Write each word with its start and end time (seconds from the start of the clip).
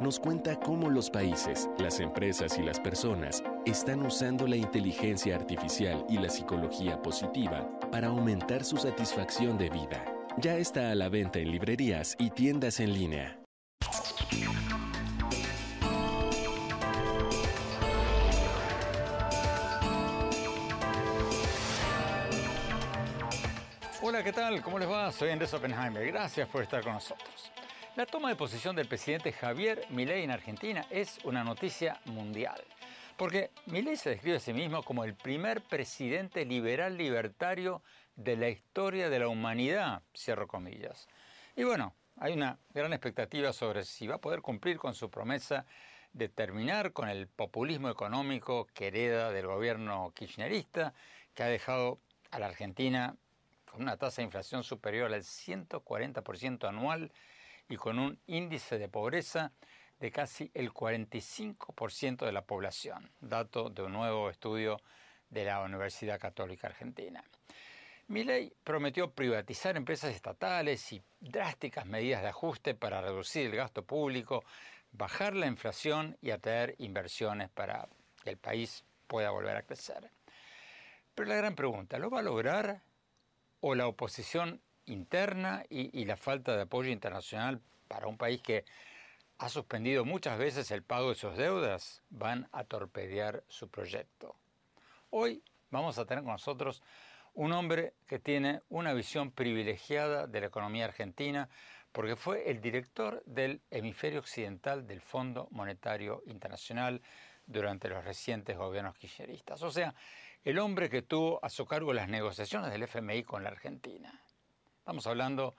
nos 0.00 0.18
cuenta 0.18 0.58
cómo 0.58 0.90
los 0.90 1.10
países, 1.10 1.68
las 1.78 2.00
empresas 2.00 2.58
y 2.58 2.62
las 2.62 2.80
personas 2.80 3.42
están 3.64 4.04
usando 4.04 4.46
la 4.46 4.56
inteligencia 4.56 5.36
artificial 5.36 6.04
y 6.08 6.18
la 6.18 6.28
psicología 6.28 7.00
positiva 7.00 7.68
para 7.90 8.08
aumentar 8.08 8.64
su 8.64 8.76
satisfacción 8.76 9.56
de 9.56 9.70
vida. 9.70 10.04
Ya 10.38 10.56
está 10.56 10.90
a 10.90 10.94
la 10.94 11.08
venta 11.08 11.38
en 11.38 11.50
librerías 11.50 12.16
y 12.18 12.30
tiendas 12.30 12.80
en 12.80 12.92
línea. 12.92 13.40
Hola, 24.02 24.22
¿qué 24.22 24.32
tal? 24.32 24.60
¿Cómo 24.60 24.78
les 24.78 24.88
va? 24.88 25.10
Soy 25.12 25.30
Andrés 25.30 25.54
Oppenheimer. 25.54 26.06
Gracias 26.06 26.46
por 26.48 26.62
estar 26.62 26.82
con 26.82 26.94
nosotros. 26.94 27.50
La 27.96 28.06
toma 28.06 28.28
de 28.28 28.34
posición 28.34 28.74
del 28.74 28.88
presidente 28.88 29.30
Javier 29.30 29.86
Milei 29.90 30.24
en 30.24 30.32
Argentina 30.32 30.84
es 30.90 31.20
una 31.22 31.44
noticia 31.44 32.00
mundial. 32.06 32.60
Porque 33.16 33.52
Milei 33.66 33.96
se 33.96 34.10
describe 34.10 34.38
a 34.38 34.40
sí 34.40 34.52
mismo 34.52 34.82
como 34.82 35.04
el 35.04 35.14
primer 35.14 35.62
presidente 35.62 36.44
liberal 36.44 36.96
libertario 36.96 37.82
de 38.16 38.36
la 38.36 38.48
historia 38.48 39.08
de 39.08 39.20
la 39.20 39.28
humanidad, 39.28 40.02
cierro 40.12 40.48
comillas. 40.48 41.06
Y 41.54 41.62
bueno, 41.62 41.94
hay 42.18 42.32
una 42.32 42.58
gran 42.70 42.92
expectativa 42.92 43.52
sobre 43.52 43.84
si 43.84 44.08
va 44.08 44.16
a 44.16 44.20
poder 44.20 44.42
cumplir 44.42 44.76
con 44.76 44.96
su 44.96 45.08
promesa 45.08 45.64
de 46.12 46.28
terminar 46.28 46.92
con 46.92 47.08
el 47.08 47.28
populismo 47.28 47.90
económico 47.90 48.66
que 48.74 48.88
hereda 48.88 49.30
del 49.30 49.46
gobierno 49.46 50.10
kirchnerista, 50.16 50.94
que 51.32 51.44
ha 51.44 51.46
dejado 51.46 52.00
a 52.32 52.40
la 52.40 52.46
Argentina 52.46 53.14
con 53.70 53.82
una 53.82 53.96
tasa 53.96 54.16
de 54.16 54.24
inflación 54.24 54.64
superior 54.64 55.14
al 55.14 55.22
140% 55.22 56.68
anual 56.68 57.12
y 57.68 57.76
con 57.76 57.98
un 57.98 58.18
índice 58.26 58.78
de 58.78 58.88
pobreza 58.88 59.52
de 60.00 60.10
casi 60.10 60.50
el 60.54 60.72
45% 60.72 62.26
de 62.26 62.32
la 62.32 62.44
población, 62.44 63.10
dato 63.20 63.70
de 63.70 63.82
un 63.82 63.92
nuevo 63.92 64.28
estudio 64.28 64.80
de 65.30 65.44
la 65.44 65.60
Universidad 65.62 66.20
Católica 66.20 66.66
Argentina. 66.66 67.24
Milei 68.08 68.52
prometió 68.62 69.12
privatizar 69.12 69.76
empresas 69.76 70.14
estatales 70.14 70.92
y 70.92 71.02
drásticas 71.20 71.86
medidas 71.86 72.22
de 72.22 72.28
ajuste 72.28 72.74
para 72.74 73.00
reducir 73.00 73.46
el 73.46 73.56
gasto 73.56 73.82
público, 73.82 74.44
bajar 74.92 75.34
la 75.34 75.46
inflación 75.46 76.18
y 76.20 76.30
atraer 76.30 76.74
inversiones 76.78 77.48
para 77.48 77.88
que 78.22 78.30
el 78.30 78.36
país 78.36 78.84
pueda 79.06 79.30
volver 79.30 79.56
a 79.56 79.62
crecer. 79.62 80.10
Pero 81.14 81.28
la 81.28 81.36
gran 81.36 81.54
pregunta, 81.54 81.98
¿lo 81.98 82.10
va 82.10 82.18
a 82.18 82.22
lograr 82.22 82.82
o 83.60 83.74
la 83.74 83.86
oposición 83.86 84.60
interna 84.86 85.64
y, 85.68 86.04
la 86.04 86.16
falta 86.16 86.56
de 86.56 86.62
apoyo 86.62 86.90
internacional 86.90 87.60
para 87.88 88.06
un 88.06 88.16
país 88.16 88.40
que 88.42 88.64
ha 89.38 89.48
suspendido 89.48 90.04
muchas 90.04 90.38
veces 90.38 90.70
el 90.70 90.82
pago 90.82 91.10
de 91.10 91.14
sus 91.14 91.36
deudas 91.36 92.02
van 92.10 92.48
a 92.52 92.64
torpedear 92.64 93.44
su 93.48 93.68
proyecto. 93.68 94.36
Hoy 95.10 95.42
vamos 95.70 95.98
a 95.98 96.06
tener 96.06 96.24
con 96.24 96.32
nosotros 96.32 96.82
un 97.34 97.52
hombre 97.52 97.94
que 98.06 98.18
tiene 98.18 98.62
una 98.68 98.92
visión 98.92 99.32
privilegiada 99.32 100.26
de 100.26 100.40
la 100.40 100.46
economía 100.46 100.84
argentina 100.84 101.48
porque 101.92 102.16
fue 102.16 102.50
el 102.50 102.60
director 102.60 103.22
del 103.24 103.60
hemisferio 103.70 104.20
occidental 104.20 104.86
del 104.86 105.00
Fondo 105.00 105.48
Monetario 105.50 106.22
Internacional 106.26 107.02
durante 107.46 107.88
los 107.88 108.04
recientes 108.04 108.56
gobiernos 108.56 108.96
kirchneristas. 108.96 109.62
O 109.62 109.70
sea, 109.70 109.94
el 110.44 110.58
hombre 110.58 110.90
que 110.90 111.02
tuvo 111.02 111.38
a 111.44 111.50
su 111.50 111.66
cargo 111.66 111.92
las 111.92 112.08
negociaciones 112.08 112.70
del 112.70 112.82
FMI 112.82 113.22
con 113.22 113.44
la 113.44 113.50
Argentina. 113.50 114.23
Estamos 114.84 115.06
hablando 115.06 115.54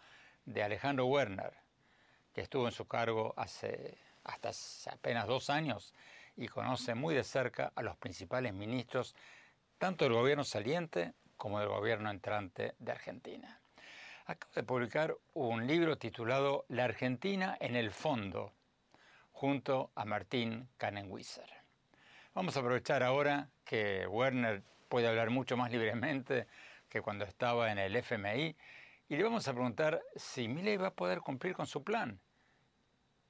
de 0.45 0.61
Alejandro 0.61 1.07
Werner, 1.07 1.51
que 2.31 2.41
estuvo 2.41 2.67
en 2.67 2.71
su 2.71 2.85
cargo 2.85 3.33
hace 3.37 3.97
hasta 4.23 4.51
apenas 4.91 5.25
dos 5.25 5.49
años 5.49 5.95
y 6.37 6.47
conoce 6.47 6.93
muy 6.93 7.15
de 7.15 7.23
cerca 7.23 7.71
a 7.73 7.81
los 7.81 7.97
principales 7.97 8.53
ministros 8.53 9.15
tanto 9.79 10.05
del 10.05 10.13
gobierno 10.13 10.43
saliente 10.43 11.15
como 11.37 11.59
del 11.59 11.69
gobierno 11.69 12.11
entrante 12.11 12.75
de 12.77 12.91
Argentina. 12.91 13.59
Acabo 14.27 14.53
de 14.53 14.61
publicar 14.61 15.15
un 15.33 15.65
libro 15.65 15.97
titulado 15.97 16.65
La 16.69 16.83
Argentina 16.83 17.57
en 17.59 17.75
el 17.75 17.89
fondo, 17.89 18.53
junto 19.31 19.89
a 19.95 20.05
Martín 20.05 20.69
Kannenwisser. 20.77 21.49
Vamos 22.35 22.55
a 22.55 22.59
aprovechar 22.59 23.01
ahora 23.01 23.49
que 23.65 24.05
Werner 24.05 24.61
puede 24.87 25.07
hablar 25.07 25.31
mucho 25.31 25.57
más 25.57 25.71
libremente 25.71 26.45
que 26.87 27.01
cuando 27.01 27.25
estaba 27.25 27.71
en 27.71 27.79
el 27.79 27.95
FMI. 27.95 28.55
Y 29.07 29.15
le 29.15 29.23
vamos 29.23 29.47
a 29.47 29.53
preguntar 29.53 30.01
si 30.15 30.47
Milei 30.47 30.77
va 30.77 30.87
a 30.87 30.93
poder 30.93 31.19
cumplir 31.19 31.53
con 31.53 31.67
su 31.67 31.83
plan. 31.83 32.19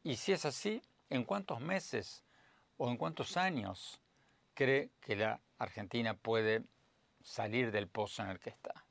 Y 0.03 0.16
si 0.16 0.31
es 0.31 0.46
así, 0.46 0.81
¿en 1.09 1.25
cuántos 1.25 1.59
meses 1.59 2.24
o 2.78 2.90
en 2.90 2.97
cuántos 2.97 3.36
años 3.36 4.02
cree 4.53 4.91
que 5.02 5.18
la 5.18 5.41
Argentina 5.58 6.14
puede 6.14 6.64
salir 7.22 7.72
del 7.72 7.90
pozo 7.90 8.24
en 8.24 8.30
el 8.30 8.40
que 8.40 8.52
está? 8.52 8.85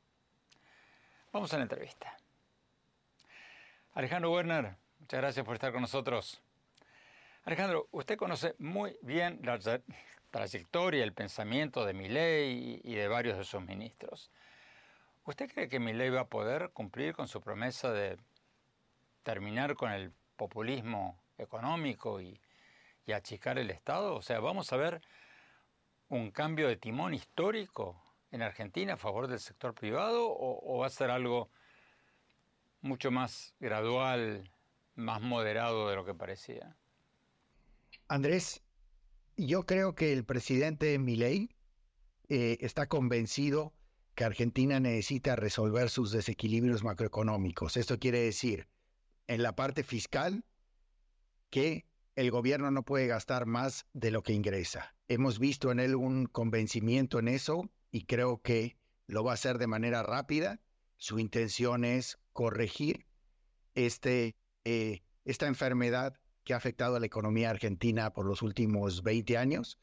Vamos 1.32 1.52
a 1.54 1.56
la 1.56 1.62
entrevista. 1.62 2.16
Alejandro 3.94 4.32
Werner, 4.32 4.76
muchas 4.98 5.20
gracias 5.20 5.46
por 5.46 5.54
estar 5.54 5.72
con 5.72 5.80
nosotros. 5.80 6.42
Alejandro, 7.44 7.88
usted 7.92 8.18
conoce 8.18 8.56
muy 8.58 8.98
bien 9.00 9.40
la, 9.42 9.58
trayectoria, 10.30 11.02
el 11.02 11.14
pensamiento 11.14 11.86
de 11.86 11.94
Milei 11.94 12.80
y 12.84 12.94
de 12.94 13.08
varios 13.08 13.38
de 13.38 13.44
sus 13.44 13.62
ministros. 13.62 14.30
¿Usted 15.24 15.50
cree 15.50 15.68
que 15.68 15.80
Milei 15.80 16.10
va 16.10 16.22
a 16.22 16.28
poder 16.28 16.70
cumplir 16.72 17.14
con 17.14 17.28
su 17.28 17.40
promesa 17.40 17.90
de 17.92 18.18
terminar 19.22 19.74
con 19.74 19.90
el 19.90 20.12
populismo 20.36 21.18
económico 21.38 22.20
y, 22.20 22.40
achicar 23.12 23.58
el 23.58 23.70
Estado? 23.70 24.14
O 24.14 24.22
sea, 24.22 24.40
¿vamos 24.40 24.72
a 24.72 24.76
ver 24.76 25.02
un 26.08 26.30
cambio 26.30 26.68
de 26.68 26.76
timón 26.76 27.14
histórico 27.14 28.02
en 28.30 28.42
Argentina 28.42 28.94
a 28.94 28.96
favor 28.96 29.26
del 29.26 29.40
sector 29.40 29.74
privado 29.74 30.26
o 30.28 30.78
va 30.78 30.86
a 30.86 30.90
ser 30.90 31.10
algo 31.10 31.50
mucho 32.84 33.10
más 33.10 33.54
gradual, 33.60 34.50
más 34.94 35.20
moderado 35.22 35.88
de 35.88 35.96
lo 35.96 36.04
que 36.04 36.14
parecía? 36.14 36.76
Andrés, 38.08 38.62
yo 39.36 39.64
creo 39.64 39.94
que 39.94 40.12
el 40.12 40.24
presidente 40.24 40.98
Milei 40.98 41.48
eh, 42.28 42.58
está 42.60 42.86
convencido 42.86 43.72
que 44.14 44.24
Argentina 44.24 44.80
necesita 44.80 45.36
resolver 45.36 45.90
sus 45.90 46.12
desequilibrios 46.12 46.84
macroeconómicos. 46.84 47.76
Esto 47.76 47.98
quiere 47.98 48.20
decir, 48.20 48.68
en 49.26 49.42
la 49.42 49.56
parte 49.56 49.82
fiscal, 49.82 50.44
que 51.50 51.86
el 52.16 52.30
gobierno 52.30 52.70
no 52.70 52.84
puede 52.84 53.06
gastar 53.06 53.46
más 53.46 53.86
de 53.92 54.10
lo 54.10 54.22
que 54.22 54.32
ingresa. 54.32 54.94
Hemos 55.08 55.38
visto 55.38 55.72
en 55.72 55.80
él 55.80 55.94
un 55.94 56.26
convencimiento 56.26 57.18
en 57.18 57.28
eso 57.28 57.68
y 57.90 58.04
creo 58.04 58.40
que 58.40 58.76
lo 59.06 59.24
va 59.24 59.32
a 59.32 59.34
hacer 59.34 59.58
de 59.58 59.66
manera 59.66 60.02
rápida. 60.02 60.60
Su 60.96 61.18
intención 61.18 61.84
es 61.84 62.18
corregir 62.32 63.06
este, 63.74 64.36
eh, 64.64 65.02
esta 65.24 65.46
enfermedad 65.46 66.18
que 66.44 66.54
ha 66.54 66.56
afectado 66.56 66.96
a 66.96 67.00
la 67.00 67.06
economía 67.06 67.50
argentina 67.50 68.12
por 68.12 68.26
los 68.26 68.42
últimos 68.42 69.02
20 69.02 69.36
años. 69.36 69.78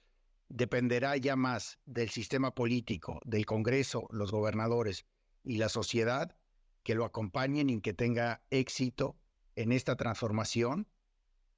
Dependerá 0.54 1.16
ya 1.16 1.38
más 1.38 1.80
del 1.86 2.10
sistema 2.10 2.54
político, 2.54 3.22
del 3.24 3.46
Congreso, 3.46 4.08
los 4.12 4.32
gobernadores 4.32 5.06
y 5.46 5.58
la 5.58 5.70
sociedad 5.70 6.36
que 6.84 6.94
lo 6.94 7.06
acompañen 7.06 7.70
y 7.70 7.80
que 7.80 7.94
tenga 7.94 8.42
éxito 8.50 9.16
en 9.56 9.72
esta 9.72 9.96
transformación 9.96 10.90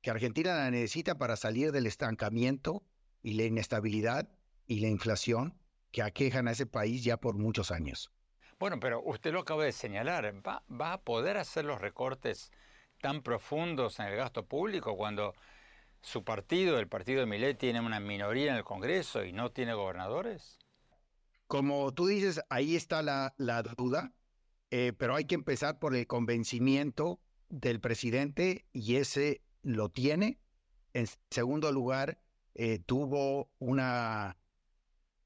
que 0.01 0.11
Argentina 0.11 0.53
la 0.53 0.69
necesita 0.69 1.17
para 1.17 1.37
salir 1.37 1.71
del 1.71 1.87
estancamiento 1.87 2.83
y 3.23 3.33
la 3.33 3.45
inestabilidad 3.45 4.29
y 4.67 4.79
la 4.81 4.89
inflación 4.89 5.57
que 5.91 6.03
aquejan 6.03 6.47
a 6.47 6.51
ese 6.51 6.67
país 6.67 7.03
ya 7.03 7.17
por 7.17 7.35
muchos 7.35 7.71
años. 7.71 8.11
Bueno, 8.59 8.79
pero 8.79 9.01
usted 9.03 9.33
lo 9.33 9.39
acaba 9.39 9.63
de 9.63 9.71
señalar, 9.71 10.31
¿va, 10.45 10.63
va 10.69 10.93
a 10.93 11.01
poder 11.01 11.37
hacer 11.37 11.65
los 11.65 11.81
recortes 11.81 12.51
tan 13.01 13.23
profundos 13.23 13.99
en 13.99 14.05
el 14.05 14.17
gasto 14.17 14.45
público 14.45 14.95
cuando 14.95 15.33
su 16.03 16.23
partido, 16.23 16.79
el 16.79 16.87
partido 16.87 17.21
de 17.21 17.25
Millet, 17.25 17.57
tiene 17.57 17.79
una 17.79 17.99
minoría 17.99 18.51
en 18.51 18.57
el 18.57 18.63
Congreso 18.63 19.23
y 19.23 19.31
no 19.31 19.51
tiene 19.51 19.73
gobernadores? 19.73 20.59
Como 21.47 21.93
tú 21.93 22.07
dices, 22.07 22.41
ahí 22.49 22.75
está 22.75 23.01
la, 23.01 23.33
duda, 23.77 24.13
eh, 24.69 24.91
pero 24.97 25.15
hay 25.15 25.25
que 25.25 25.35
empezar 25.35 25.79
por 25.79 25.95
el 25.95 26.05
convencimiento 26.05 27.19
del 27.49 27.79
presidente 27.79 28.65
y 28.73 28.97
ese 28.97 29.41
lo 29.61 29.89
tiene. 29.89 30.39
En 30.93 31.07
segundo 31.29 31.71
lugar, 31.71 32.19
eh, 32.53 32.79
tuvo 32.79 33.49
una, 33.59 34.37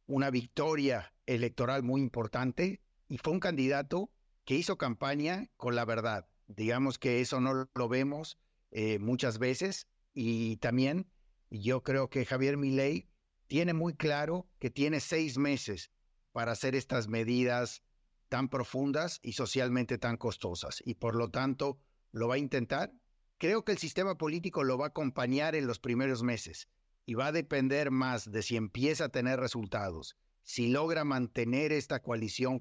una 0.06 0.30
victoria 0.30 1.12
electoral 1.26 1.82
muy 1.82 2.02
importante 2.02 2.82
y 3.10 3.18
fue 3.18 3.34
un 3.34 3.40
candidato 3.40 4.12
que 4.46 4.56
hizo 4.56 4.78
campaña 4.78 5.50
con 5.58 5.76
la 5.76 5.86
verdad. 5.86 6.28
Digamos 6.48 7.00
que 7.00 7.20
eso 7.20 7.42
no 7.42 7.68
lo 7.74 7.90
vemos 7.90 8.38
eh, 8.72 9.00
muchas 9.00 9.40
veces 9.40 9.88
y 10.20 10.58
también 10.58 11.08
yo 11.52 11.84
creo 11.84 12.10
que 12.10 12.26
Javier 12.26 12.58
Milei 12.58 13.08
tiene 13.46 13.76
muy 13.76 13.94
claro 13.94 14.50
que 14.58 14.72
tiene 14.72 15.00
seis 15.00 15.38
meses 15.38 15.92
para 16.32 16.54
hacer 16.54 16.74
estas 16.74 17.08
medidas 17.08 17.84
tan 18.28 18.50
profundas 18.50 19.20
y 19.22 19.34
socialmente 19.34 20.00
tan 20.00 20.18
costosas 20.18 20.82
y 20.84 20.96
por 20.96 21.14
lo 21.14 21.30
tanto 21.30 21.78
lo 22.12 22.28
va 22.28 22.34
a 22.34 22.40
intentar. 22.40 22.92
Creo 23.38 23.64
que 23.64 23.74
el 23.74 23.78
sistema 23.78 24.18
político 24.18 24.64
lo 24.64 24.80
va 24.80 24.86
a 24.86 24.90
acompañar 24.90 25.54
en 25.54 25.68
los 25.68 25.78
primeros 25.78 26.24
meses 26.24 26.68
y 27.06 27.14
va 27.14 27.28
a 27.28 27.32
depender 27.32 27.92
más 27.92 28.32
de 28.32 28.42
si 28.42 28.56
empieza 28.56 29.06
a 29.06 29.10
tener 29.10 29.40
resultados, 29.40 30.18
si 30.42 30.70
logra 30.70 31.04
mantener 31.04 31.72
esta 31.72 32.02
coalición 32.02 32.58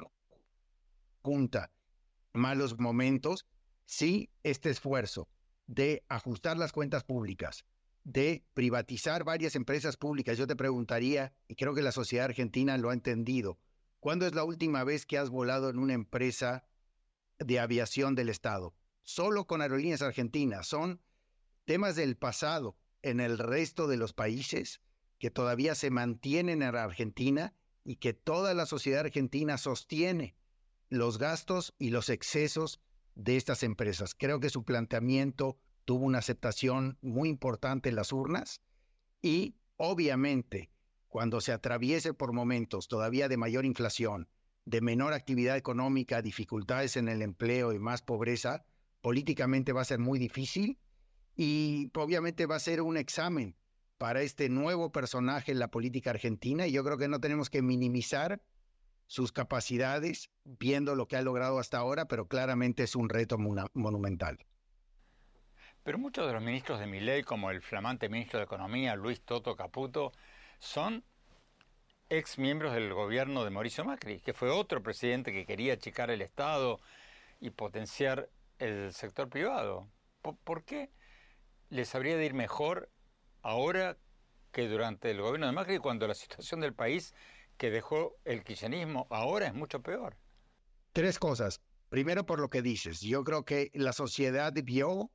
junta 1.23 1.73
malos 2.35 2.79
momentos, 2.79 3.47
si 3.87 4.29
este 4.43 4.69
esfuerzo 4.69 5.31
de 5.67 6.05
ajustar 6.09 6.57
las 6.57 6.73
cuentas 6.73 7.05
públicas, 7.05 7.65
de 8.05 8.45
privatizar 8.55 9.25
varias 9.25 9.57
empresas 9.57 9.97
públicas, 9.97 10.39
yo 10.39 10.47
te 10.47 10.57
preguntaría, 10.57 11.35
y 11.49 11.57
creo 11.57 11.75
que 11.75 11.83
la 11.83 11.93
sociedad 11.93 12.27
argentina 12.27 12.79
lo 12.79 12.91
ha 12.91 12.95
entendido, 12.95 13.59
¿cuándo 14.01 14.27
es 14.27 14.35
la 14.35 14.45
última 14.45 14.85
vez 14.85 15.07
que 15.07 15.19
has 15.19 15.31
volado 15.31 15.71
en 15.71 15.79
una 15.79 15.95
empresa 15.95 16.65
de 17.39 17.59
aviación 17.59 18.15
del 18.15 18.29
Estado? 18.29 18.75
solo 19.07 19.47
con 19.47 19.63
aerolíneas 19.63 20.03
argentinas. 20.03 20.67
Son 20.67 21.01
temas 21.65 21.97
del 21.97 22.17
pasado 22.17 22.77
en 23.03 23.21
el 23.21 23.39
resto 23.39 23.87
de 23.87 23.97
los 23.97 24.13
países 24.13 24.83
que 25.19 25.31
todavía 25.31 25.75
se 25.75 25.91
mantienen 25.91 26.61
en 26.61 26.75
Argentina 26.75 27.55
y 27.85 27.97
que 27.97 28.13
toda 28.13 28.53
la 28.53 28.67
sociedad 28.67 29.01
argentina 29.01 29.59
sostiene 29.59 30.37
los 30.89 31.19
gastos 31.19 31.73
y 31.79 31.91
los 31.91 32.11
excesos 32.11 32.81
de 33.17 33.37
estas 33.37 33.65
empresas. 33.65 34.15
Creo 34.15 34.39
que 34.39 34.51
su 34.51 34.63
planteamiento 34.65 35.59
tuvo 35.85 36.05
una 36.05 36.19
aceptación 36.19 36.99
muy 37.01 37.29
importante 37.29 37.89
en 37.89 37.97
las 37.97 38.13
urnas 38.13 38.61
y 39.21 39.57
obviamente 39.77 40.71
cuando 41.09 41.41
se 41.41 41.53
atraviese 41.53 42.13
por 42.15 42.33
momentos 42.33 42.89
todavía 42.89 43.29
de 43.29 43.37
mayor 43.37 43.65
inflación, 43.65 44.29
de 44.65 44.81
menor 44.81 45.13
actividad 45.13 45.57
económica, 45.57 46.23
dificultades 46.23 46.97
en 46.97 47.09
el 47.09 47.23
empleo 47.23 47.73
y 47.73 47.79
más 47.79 48.03
pobreza, 48.03 48.65
políticamente 49.01 49.73
va 49.73 49.81
a 49.81 49.87
ser 49.87 49.99
muy 49.99 50.19
difícil 50.19 50.79
y 51.37 51.91
obviamente 51.95 52.47
va 52.47 52.57
a 52.57 52.61
ser 52.61 52.83
un 52.83 52.97
examen 52.97 53.57
para 53.99 54.21
este 54.21 54.49
nuevo 54.51 54.93
personaje 54.93 55.53
en 55.53 55.59
la 55.59 55.71
política 55.71 56.11
argentina 56.11 56.67
y 56.67 56.73
yo 56.73 56.85
creo 56.85 56.99
que 56.99 57.09
no 57.09 57.21
tenemos 57.21 57.49
que 57.49 57.63
minimizar 57.63 58.43
sus 59.07 59.33
capacidades 59.33 60.31
viendo 60.45 60.95
lo 60.95 61.07
que 61.07 61.17
ha 61.17 61.23
logrado 61.23 61.59
hasta 61.59 61.79
ahora, 61.79 62.07
pero 62.07 62.27
claramente 62.27 62.83
es 62.83 62.97
un 62.97 63.09
reto 63.09 63.39
monumental. 63.39 64.39
Pero 65.83 65.99
muchos 65.99 66.27
de 66.27 66.33
los 66.33 66.43
ministros 66.43 66.81
de 66.81 66.87
Miley, 66.87 67.23
como 67.23 67.51
el 67.51 67.63
flamante 67.63 68.09
ministro 68.09 68.41
de 68.41 68.45
Economía, 68.45 68.97
Luis 68.97 69.21
Toto 69.23 69.55
Caputo, 69.55 70.13
son 70.59 71.05
ex 72.09 72.39
miembros 72.39 72.73
del 72.75 72.93
gobierno 72.93 73.45
de 73.45 73.51
Mauricio 73.51 73.85
Macri, 73.85 74.21
que 74.21 74.33
fue 74.33 74.51
otro 74.51 74.83
presidente 74.83 75.33
que 75.33 75.47
quería 75.47 75.75
achicar 75.75 76.11
el 76.11 76.23
Estado 76.23 76.81
y 77.41 77.51
potenciar 77.51 78.29
el 78.59 78.93
sector 78.93 79.29
privado. 79.29 79.89
¿Por, 80.23 80.65
qué 80.65 80.91
les 81.71 81.95
habría 81.95 82.17
de 82.17 82.27
ir 82.27 82.35
mejor 82.35 82.91
ahora 83.43 83.97
que 84.51 84.69
durante 84.69 85.11
el 85.11 85.21
gobierno 85.21 85.47
de 85.47 85.53
Macri 85.53 85.79
cuando 85.79 86.09
la 86.09 86.15
situación 86.15 86.61
del 86.61 86.75
país 86.75 87.15
que 87.57 87.71
dejó 87.71 88.17
el 88.25 88.45
kirchnerismo 88.45 89.07
ahora 89.11 89.47
es 89.47 89.55
mucho 89.55 89.83
peor? 89.83 90.17
Tres 90.93 91.19
cosas. 91.19 91.61
Primero 91.89 92.27
por 92.27 92.41
lo 92.41 92.51
que 92.51 92.63
dices, 92.63 93.01
yo 93.01 93.23
creo 93.25 93.45
que 93.45 93.71
la 93.75 93.93
sociedad 93.93 94.53
vio 94.65 95.11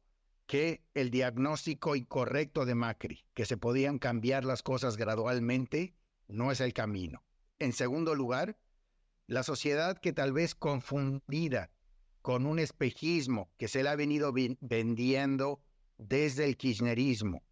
que 0.48 0.84
el 0.94 1.12
diagnóstico 1.12 1.96
incorrecto 1.96 2.66
de 2.66 2.76
Macri, 2.76 3.26
que 3.34 3.46
se 3.46 3.58
podían 3.58 4.00
cambiar 4.00 4.46
las 4.46 4.64
cosas 4.64 4.98
gradualmente, 4.98 5.96
no 6.28 6.52
es 6.52 6.62
el 6.62 6.74
camino. 6.74 7.24
En 7.60 7.74
segundo 7.74 8.16
lugar, 8.16 8.58
la 9.28 9.44
sociedad 9.44 9.98
que 9.98 10.14
tal 10.14 10.34
vez 10.34 10.56
confundida 10.56 11.72
con 12.22 12.46
un 12.46 12.60
espejismo 12.60 13.50
que 13.58 13.68
se 13.68 13.84
le 13.84 13.90
ha 13.90 13.96
venido 13.96 14.34
vendiendo 14.60 15.62
desde 15.98 16.46
el 16.46 16.58
kirchnerismo. 16.58 17.44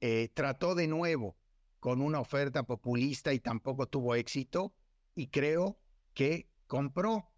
Eh, 0.00 0.30
trató 0.32 0.74
de 0.74 0.86
nuevo 0.86 1.36
con 1.80 2.00
una 2.00 2.20
oferta 2.20 2.64
populista 2.64 3.32
y 3.32 3.40
tampoco 3.40 3.86
tuvo 3.86 4.14
éxito 4.14 4.74
y 5.14 5.28
creo 5.28 5.78
que 6.14 6.48
compró 6.66 7.30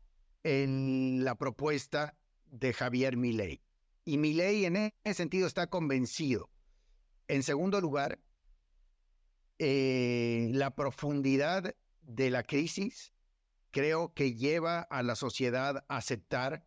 en 0.42 1.25
la 1.25 1.35
propuesta 1.37 2.16
de 2.47 2.73
Javier 2.73 3.16
Milei. 3.16 3.62
Y 4.04 4.18
Milei 4.18 4.64
en 4.64 4.76
ese 5.04 5.14
sentido 5.14 5.47
está 5.47 5.68
convencido. 5.68 6.50
En 7.28 7.42
segundo 7.42 7.80
lugar, 7.80 8.18
eh, 9.59 10.49
la 10.52 10.75
profundidad 10.75 11.75
de 12.00 12.30
la 12.30 12.42
crisis 12.42 13.12
creo 13.70 14.12
que 14.14 14.35
lleva 14.35 14.80
a 14.80 15.02
la 15.02 15.14
sociedad 15.14 15.85
a 15.88 15.97
aceptar 15.99 16.64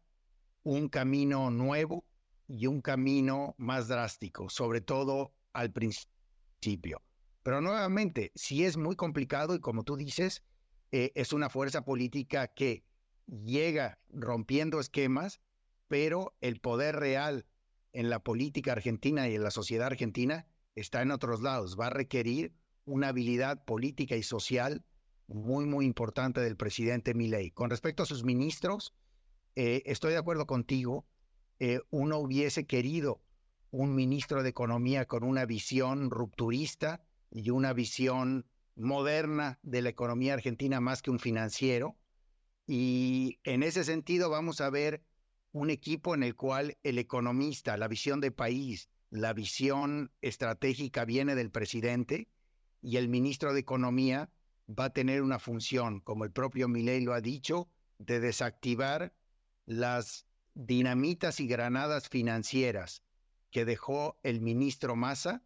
un 0.63 0.87
camino 0.89 1.49
nuevo 1.51 2.05
y 2.47 2.67
un 2.67 2.81
camino 2.81 3.55
más 3.57 3.87
drástico, 3.87 4.49
sobre 4.49 4.79
todo 4.79 5.33
al 5.53 5.71
principio. 5.71 7.01
Pero 7.43 7.61
nuevamente, 7.61 8.31
si 8.35 8.63
es 8.63 8.77
muy 8.77 8.95
complicado 8.95 9.53
y 9.53 9.59
como 9.59 9.83
tú 9.83 9.97
dices, 9.97 10.43
eh, 10.91 11.11
es 11.15 11.33
una 11.33 11.49
fuerza 11.49 11.83
política 11.83 12.47
que 12.47 12.83
llega 13.27 13.99
rompiendo 14.09 14.79
esquemas, 14.79 15.41
pero 15.87 16.35
el 16.41 16.59
poder 16.59 16.95
real 16.95 17.45
en 17.91 18.09
la 18.09 18.19
política 18.19 18.71
argentina 18.71 19.27
y 19.27 19.35
en 19.35 19.43
la 19.43 19.51
sociedad 19.51 19.87
argentina 19.87 20.47
está 20.75 21.01
en 21.01 21.11
otros 21.11 21.41
lados. 21.41 21.77
Va 21.79 21.87
a 21.87 21.91
requerir 21.91 22.55
una 22.85 23.09
habilidad 23.09 23.63
política 23.65 24.15
y 24.15 24.23
social 24.23 24.83
muy, 25.27 25.65
muy 25.65 25.85
importante 25.85 26.41
del 26.41 26.57
presidente 26.57 27.13
Milei. 27.13 27.51
Con 27.51 27.69
respecto 27.69 28.03
a 28.03 28.05
sus 28.05 28.23
ministros, 28.23 28.93
eh, 29.55 29.83
estoy 29.85 30.13
de 30.13 30.17
acuerdo 30.17 30.47
contigo, 30.47 31.05
eh, 31.59 31.81
uno 31.91 32.17
hubiese 32.17 32.65
querido 32.65 33.21
un 33.71 33.95
ministro 33.95 34.43
de 34.43 34.49
Economía 34.49 35.05
con 35.05 35.23
una 35.23 35.45
visión 35.45 36.09
rupturista 36.09 37.03
y 37.33 37.49
una 37.49 37.73
visión 37.73 38.45
moderna 38.75 39.59
de 39.63 39.81
la 39.81 39.89
economía 39.89 40.35
argentina 40.35 40.79
más 40.79 41.01
que 41.01 41.11
un 41.11 41.19
financiero. 41.19 41.97
Y 42.67 43.39
en 43.43 43.63
ese 43.63 43.83
sentido 43.83 44.29
vamos 44.29 44.61
a 44.61 44.69
ver 44.69 45.03
un 45.51 45.69
equipo 45.69 46.15
en 46.15 46.23
el 46.23 46.35
cual 46.35 46.77
el 46.83 46.97
economista, 46.99 47.75
la 47.77 47.87
visión 47.87 48.21
de 48.21 48.31
país, 48.31 48.89
la 49.09 49.33
visión 49.33 50.11
estratégica 50.21 51.05
viene 51.05 51.35
del 51.35 51.51
presidente 51.51 52.27
y 52.81 52.97
el 52.97 53.09
ministro 53.09 53.53
de 53.53 53.59
Economía 53.59 54.29
va 54.67 54.85
a 54.85 54.93
tener 54.93 55.21
una 55.21 55.39
función, 55.39 55.99
como 55.99 56.25
el 56.25 56.31
propio 56.31 56.67
Milei 56.67 57.01
lo 57.01 57.13
ha 57.13 57.21
dicho, 57.21 57.69
de 57.99 58.19
desactivar 58.19 59.13
las 59.65 60.25
dinamitas 60.55 61.39
y 61.39 61.47
granadas 61.47 62.09
financieras 62.09 63.03
que 63.51 63.65
dejó 63.65 64.17
el 64.23 64.41
ministro 64.41 64.95
Massa 64.95 65.43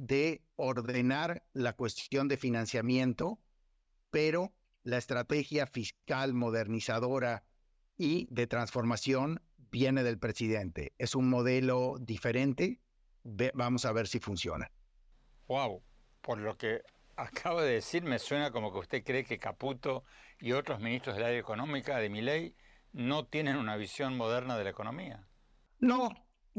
de 0.00 0.42
ordenar 0.56 1.42
la 1.52 1.74
cuestión 1.74 2.26
de 2.26 2.38
financiamiento, 2.38 3.38
pero 4.10 4.54
la 4.82 4.96
estrategia 4.96 5.66
fiscal 5.66 6.32
modernizadora 6.32 7.44
y 7.98 8.26
de 8.30 8.46
transformación 8.46 9.42
viene 9.70 10.02
del 10.02 10.18
presidente. 10.18 10.94
Es 10.96 11.14
un 11.14 11.28
modelo 11.28 11.96
diferente. 12.00 12.80
vamos 13.52 13.84
a 13.84 13.92
ver 13.92 14.08
si 14.08 14.20
funciona. 14.20 14.70
Wow, 15.48 15.82
por 16.22 16.38
lo 16.38 16.56
que 16.56 16.80
acaba 17.16 17.62
de 17.62 17.74
decir, 17.74 18.02
me 18.02 18.18
suena 18.18 18.50
como 18.52 18.72
que 18.72 18.78
usted 18.78 19.04
cree 19.04 19.24
que 19.24 19.38
Caputo 19.38 20.04
y 20.38 20.52
otros 20.52 20.80
ministros 20.80 21.16
del 21.16 21.26
área 21.26 21.38
económica 21.38 21.98
de 21.98 22.08
mi 22.08 22.22
ley 22.22 22.56
no 22.92 23.26
tienen 23.26 23.56
una 23.56 23.76
visión 23.76 24.16
moderna 24.16 24.56
de 24.56 24.64
la 24.64 24.70
economía. 24.70 25.28
No, 25.78 26.08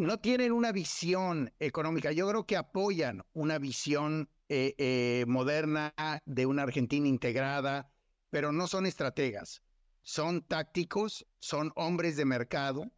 no 0.02 0.20
tienen 0.20 0.52
una 0.52 0.72
visión 0.72 1.54
económica. 1.60 2.12
Yo 2.12 2.28
creo 2.28 2.46
que 2.48 2.58
apoyan 2.58 3.24
una 3.34 3.60
visión 3.60 4.30
eh, 4.50 4.74
eh, 4.80 5.26
moderna 5.28 5.94
de 6.26 6.48
una 6.48 6.64
Argentina 6.64 7.08
integrada, 7.08 7.92
pero 8.32 8.52
no 8.52 8.66
son 8.66 8.88
estrategas. 8.88 9.62
Son 10.02 10.42
tácticos, 10.42 11.28
son 11.40 11.72
hombres 11.76 12.18
de 12.18 12.26
mercado 12.26 12.92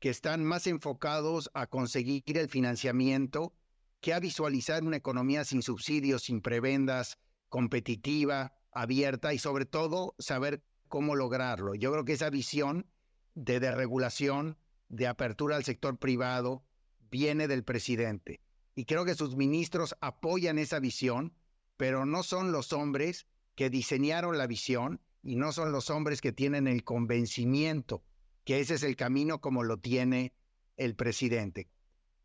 que 0.00 0.08
están 0.08 0.42
más 0.42 0.66
enfocados 0.66 1.50
a 1.52 1.66
conseguir 1.66 2.38
el 2.38 2.48
financiamiento 2.48 3.52
que 4.00 4.14
a 4.14 4.20
visualizar 4.20 4.82
una 4.84 4.96
economía 4.96 5.44
sin 5.44 5.60
subsidios, 5.60 6.22
sin 6.22 6.40
prebendas, 6.40 7.18
competitiva, 7.50 8.54
abierta 8.72 9.34
y 9.34 9.38
sobre 9.38 9.66
todo 9.66 10.14
saber 10.18 10.62
cómo 10.88 11.14
lograrlo. 11.14 11.74
Yo 11.74 11.92
creo 11.92 12.04
que 12.06 12.14
esa 12.14 12.30
visión 12.30 12.86
de 13.34 13.60
deregulación, 13.60 14.56
de 14.88 15.06
apertura 15.06 15.56
al 15.56 15.64
sector 15.64 15.98
privado, 15.98 16.64
viene 17.10 17.48
del 17.48 17.64
presidente. 17.64 18.40
Y 18.74 18.84
creo 18.84 19.04
que 19.04 19.14
sus 19.14 19.36
ministros 19.36 19.96
apoyan 20.00 20.58
esa 20.58 20.80
visión, 20.80 21.34
pero 21.76 22.06
no 22.06 22.22
son 22.22 22.52
los 22.52 22.72
hombres 22.72 23.26
que 23.54 23.70
diseñaron 23.70 24.38
la 24.38 24.46
visión 24.46 25.00
y 25.22 25.36
no 25.36 25.52
son 25.52 25.72
los 25.72 25.90
hombres 25.90 26.20
que 26.20 26.32
tienen 26.32 26.68
el 26.68 26.84
convencimiento 26.84 28.04
que 28.48 28.60
ese 28.60 28.76
es 28.76 28.82
el 28.82 28.96
camino 28.96 29.42
como 29.42 29.62
lo 29.62 29.76
tiene 29.76 30.32
el 30.78 30.96
presidente. 30.96 31.68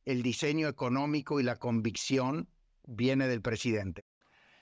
El 0.05 0.23
diseño 0.23 0.69
económico 0.69 1.41
y 1.41 1.43
la 1.43 1.57
convicción 1.57 2.47
viene 2.85 3.27
del 3.27 3.41
presidente. 3.41 4.05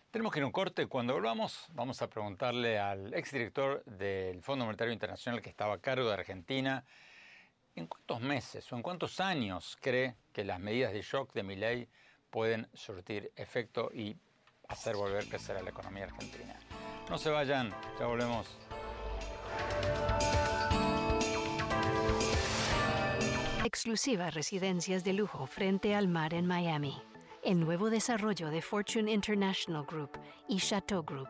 Tenemos 0.09 0.33
que 0.33 0.39
ir 0.39 0.43
a 0.43 0.47
un 0.47 0.51
corte. 0.51 0.87
Cuando 0.87 1.13
volvamos, 1.13 1.67
vamos 1.75 2.01
a 2.01 2.09
preguntarle 2.09 2.79
al 2.79 3.13
exdirector 3.13 3.83
del 3.85 4.41
Fondo 4.41 4.65
Monetario 4.65 4.91
Internacional 4.91 5.39
que 5.43 5.51
estaba 5.51 5.75
a 5.75 5.81
cargo 5.81 6.07
de 6.07 6.15
Argentina, 6.15 6.83
¿en 7.75 7.87
cuántos 7.87 8.21
meses 8.21 8.71
o 8.71 8.75
en 8.75 8.81
cuántos 8.81 9.19
años 9.19 9.77
cree 9.81 10.15
que 10.33 10.43
las 10.43 10.59
medidas 10.59 10.93
de 10.93 11.01
shock 11.01 11.33
de 11.33 11.43
mi 11.43 11.55
ley 11.55 11.87
pueden 12.29 12.67
surtir 12.73 13.31
efecto 13.35 13.89
y 13.93 14.15
hacer 14.67 14.95
volver 14.95 15.23
a 15.23 15.29
crecer 15.29 15.57
a 15.57 15.61
la 15.61 15.69
economía 15.69 16.05
argentina? 16.05 16.57
No 17.09 17.17
se 17.17 17.29
vayan, 17.29 17.73
ya 17.99 18.05
volvemos. 18.05 18.47
Exclusiva 23.63 24.29
residencias 24.31 25.03
de 25.03 25.13
lujo 25.13 25.45
frente 25.45 25.95
al 25.95 26.07
mar 26.07 26.33
en 26.33 26.45
Miami 26.45 27.01
el 27.43 27.59
nuevo 27.59 27.89
desarrollo 27.89 28.49
de 28.49 28.61
Fortune 28.61 29.11
International 29.11 29.83
Group 29.85 30.11
y 30.47 30.57
Chateau 30.57 31.03
Group. 31.03 31.29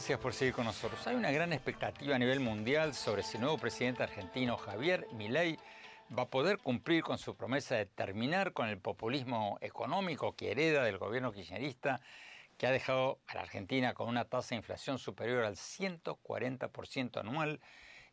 Gracias 0.00 0.18
por 0.18 0.32
seguir 0.32 0.54
con 0.54 0.64
nosotros. 0.64 1.06
Hay 1.06 1.14
una 1.14 1.30
gran 1.30 1.52
expectativa 1.52 2.16
a 2.16 2.18
nivel 2.18 2.40
mundial 2.40 2.94
sobre 2.94 3.22
si 3.22 3.36
el 3.36 3.42
nuevo 3.42 3.58
presidente 3.58 4.02
argentino 4.02 4.56
Javier 4.56 5.06
Milei 5.12 5.58
va 6.18 6.22
a 6.22 6.30
poder 6.30 6.56
cumplir 6.56 7.02
con 7.02 7.18
su 7.18 7.36
promesa 7.36 7.74
de 7.74 7.84
terminar 7.84 8.54
con 8.54 8.70
el 8.70 8.78
populismo 8.78 9.58
económico 9.60 10.34
que 10.34 10.52
hereda 10.52 10.84
del 10.84 10.96
gobierno 10.96 11.32
kirchnerista 11.32 12.00
que 12.56 12.66
ha 12.66 12.70
dejado 12.70 13.18
a 13.26 13.34
la 13.34 13.42
Argentina 13.42 13.92
con 13.92 14.08
una 14.08 14.24
tasa 14.24 14.48
de 14.48 14.56
inflación 14.56 14.98
superior 14.98 15.44
al 15.44 15.56
140% 15.56 17.20
anual 17.20 17.60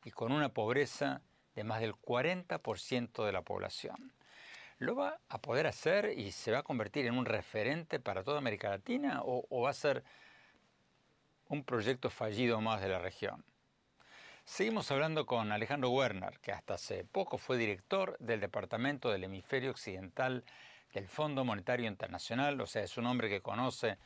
y 0.04 0.12
con 0.12 0.34
una 0.34 0.50
pobreza 0.50 1.22
de 1.56 1.64
más 1.64 1.80
del 1.80 1.96
40% 1.96 3.26
de 3.26 3.32
la 3.32 3.44
población. 3.44 4.12
¿Lo 4.78 4.94
va 4.94 5.22
a 5.30 5.40
poder 5.40 5.68
hacer 5.68 6.20
y 6.20 6.34
se 6.34 6.52
va 6.52 6.60
a 6.60 6.64
convertir 6.64 7.08
en 7.08 7.18
un 7.18 7.26
referente 7.26 8.02
para 8.02 8.26
toda 8.26 8.40
América 8.40 8.70
Latina 8.70 9.22
o, 9.24 9.46
o 9.50 9.62
va 9.62 9.70
a 9.70 9.74
ser 9.74 10.04
un 11.50 11.64
proyecto 11.64 12.10
fallido 12.10 12.62
más 12.62 12.82
de 12.82 12.90
la 12.90 13.00
región. 13.00 13.46
Seguimos 14.46 14.92
hablando 14.92 15.26
con 15.26 15.52
Alejandro 15.52 15.90
Werner, 15.90 16.40
que 16.40 16.52
hasta 16.52 16.76
hace 16.76 17.04
poco 17.04 17.38
fue 17.38 17.58
director 17.58 18.18
del 18.20 18.40
Departamento 18.40 19.10
del 19.10 19.26
Hemisferio 19.26 19.72
Occidental 19.72 20.46
del 20.94 21.08
Fondo 21.08 21.44
Monetario 21.44 21.88
Internacional, 21.88 22.60
o 22.62 22.66
sea, 22.66 22.84
es 22.84 22.98
un 22.98 23.08
hombre 23.08 23.30
que 23.30 23.42
conoce 23.42 23.98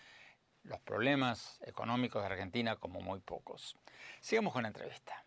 los 0.63 0.79
problemas 0.79 1.59
económicos 1.65 2.21
de 2.21 2.27
Argentina 2.27 2.75
como 2.75 3.01
muy 3.01 3.19
pocos. 3.19 3.77
Sigamos 4.19 4.53
con 4.53 4.63
la 4.63 4.69
entrevista. 4.69 5.23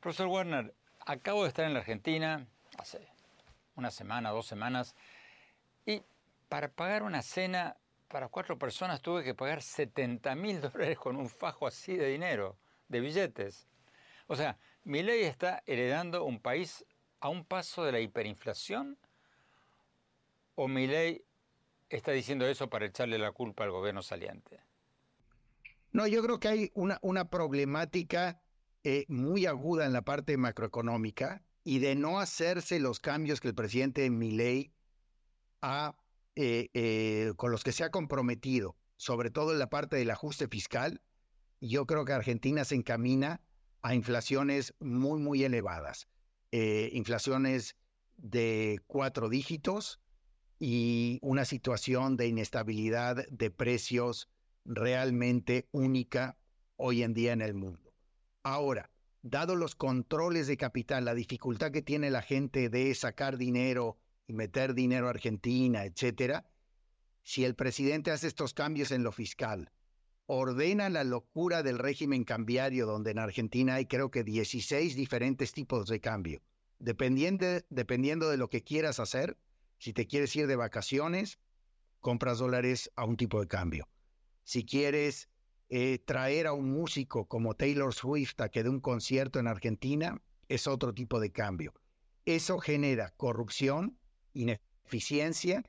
Profesor 0.00 0.28
Werner, 0.28 0.74
acabo 1.06 1.42
de 1.42 1.48
estar 1.48 1.66
en 1.66 1.74
la 1.74 1.80
Argentina 1.80 2.46
hace 2.78 3.06
una 3.76 3.90
semana, 3.90 4.30
dos 4.30 4.46
semanas, 4.46 4.94
y 5.86 6.02
para 6.48 6.68
pagar 6.68 7.02
una 7.02 7.22
cena 7.22 7.76
para 8.12 8.28
cuatro 8.28 8.58
personas 8.58 9.00
tuve 9.00 9.24
que 9.24 9.34
pagar 9.34 9.62
70 9.62 10.34
mil 10.34 10.60
dólares 10.60 10.98
con 10.98 11.16
un 11.16 11.30
fajo 11.30 11.66
así 11.66 11.96
de 11.96 12.08
dinero, 12.08 12.58
de 12.88 13.00
billetes. 13.00 13.66
O 14.26 14.36
sea, 14.36 14.58
mi 14.84 15.02
ley 15.02 15.22
está 15.22 15.62
heredando 15.64 16.22
un 16.22 16.38
país 16.38 16.84
a 17.20 17.30
un 17.30 17.46
paso 17.46 17.84
de 17.84 17.92
la 17.92 18.00
hiperinflación 18.00 18.98
o 20.56 20.68
mi 20.68 20.86
ley 20.86 21.24
está 21.88 22.12
diciendo 22.12 22.46
eso 22.46 22.68
para 22.68 22.84
echarle 22.84 23.18
la 23.18 23.32
culpa 23.32 23.64
al 23.64 23.70
gobierno 23.70 24.02
saliente. 24.02 24.60
No, 25.92 26.06
yo 26.06 26.22
creo 26.22 26.38
que 26.38 26.48
hay 26.48 26.70
una, 26.74 26.98
una 27.00 27.30
problemática 27.30 28.42
eh, 28.84 29.06
muy 29.08 29.46
aguda 29.46 29.86
en 29.86 29.94
la 29.94 30.02
parte 30.02 30.36
macroeconómica 30.36 31.42
y 31.64 31.78
de 31.78 31.94
no 31.94 32.20
hacerse 32.20 32.78
los 32.78 33.00
cambios 33.00 33.40
que 33.40 33.48
el 33.48 33.54
presidente 33.54 34.10
Milei 34.10 34.70
ha 35.62 35.94
eh, 36.34 36.70
eh, 36.74 37.32
con 37.36 37.50
los 37.50 37.62
que 37.62 37.72
se 37.72 37.84
ha 37.84 37.90
comprometido, 37.90 38.76
sobre 38.96 39.30
todo 39.30 39.52
en 39.52 39.58
la 39.58 39.68
parte 39.68 39.96
del 39.96 40.10
ajuste 40.10 40.48
fiscal, 40.48 41.02
yo 41.60 41.86
creo 41.86 42.04
que 42.04 42.12
Argentina 42.12 42.64
se 42.64 42.74
encamina 42.74 43.42
a 43.82 43.94
inflaciones 43.94 44.74
muy, 44.80 45.20
muy 45.20 45.44
elevadas. 45.44 46.08
Eh, 46.50 46.90
inflaciones 46.92 47.76
de 48.16 48.80
cuatro 48.86 49.28
dígitos 49.28 50.00
y 50.58 51.18
una 51.22 51.44
situación 51.44 52.16
de 52.16 52.28
inestabilidad 52.28 53.26
de 53.28 53.50
precios 53.50 54.28
realmente 54.64 55.68
única 55.72 56.36
hoy 56.76 57.02
en 57.02 57.14
día 57.14 57.32
en 57.32 57.42
el 57.42 57.54
mundo. 57.54 57.94
Ahora, 58.42 58.90
dado 59.22 59.56
los 59.56 59.74
controles 59.74 60.46
de 60.46 60.56
capital, 60.56 61.04
la 61.04 61.14
dificultad 61.14 61.72
que 61.72 61.82
tiene 61.82 62.10
la 62.10 62.22
gente 62.22 62.68
de 62.68 62.94
sacar 62.94 63.38
dinero 63.38 63.98
meter 64.28 64.74
dinero 64.74 65.06
a 65.06 65.10
Argentina, 65.10 65.84
etcétera, 65.84 66.46
si 67.22 67.44
el 67.44 67.54
presidente 67.54 68.10
hace 68.10 68.26
estos 68.26 68.54
cambios 68.54 68.90
en 68.90 69.02
lo 69.02 69.12
fiscal, 69.12 69.70
ordena 70.26 70.88
la 70.88 71.04
locura 71.04 71.62
del 71.62 71.78
régimen 71.78 72.24
cambiario, 72.24 72.86
donde 72.86 73.10
en 73.10 73.18
Argentina 73.18 73.74
hay 73.74 73.86
creo 73.86 74.10
que 74.10 74.24
16 74.24 74.96
diferentes 74.96 75.52
tipos 75.52 75.88
de 75.88 76.00
cambio, 76.00 76.42
dependiendo, 76.78 77.46
dependiendo 77.70 78.28
de 78.28 78.36
lo 78.36 78.48
que 78.48 78.62
quieras 78.62 78.98
hacer, 79.00 79.36
si 79.78 79.92
te 79.92 80.06
quieres 80.06 80.34
ir 80.36 80.46
de 80.46 80.56
vacaciones, 80.56 81.38
compras 82.00 82.38
dólares 82.38 82.90
a 82.96 83.04
un 83.04 83.16
tipo 83.16 83.40
de 83.40 83.48
cambio. 83.48 83.88
Si 84.44 84.64
quieres 84.64 85.28
eh, 85.68 85.98
traer 86.04 86.46
a 86.46 86.52
un 86.52 86.70
músico 86.70 87.26
como 87.26 87.54
Taylor 87.54 87.94
Swift 87.94 88.40
a 88.40 88.48
que 88.48 88.62
dé 88.62 88.68
un 88.68 88.80
concierto 88.80 89.38
en 89.38 89.46
Argentina, 89.46 90.20
es 90.48 90.66
otro 90.66 90.92
tipo 90.92 91.18
de 91.20 91.32
cambio. 91.32 91.72
Eso 92.26 92.58
genera 92.58 93.14
corrupción, 93.16 93.98
ineficiencia 94.34 95.64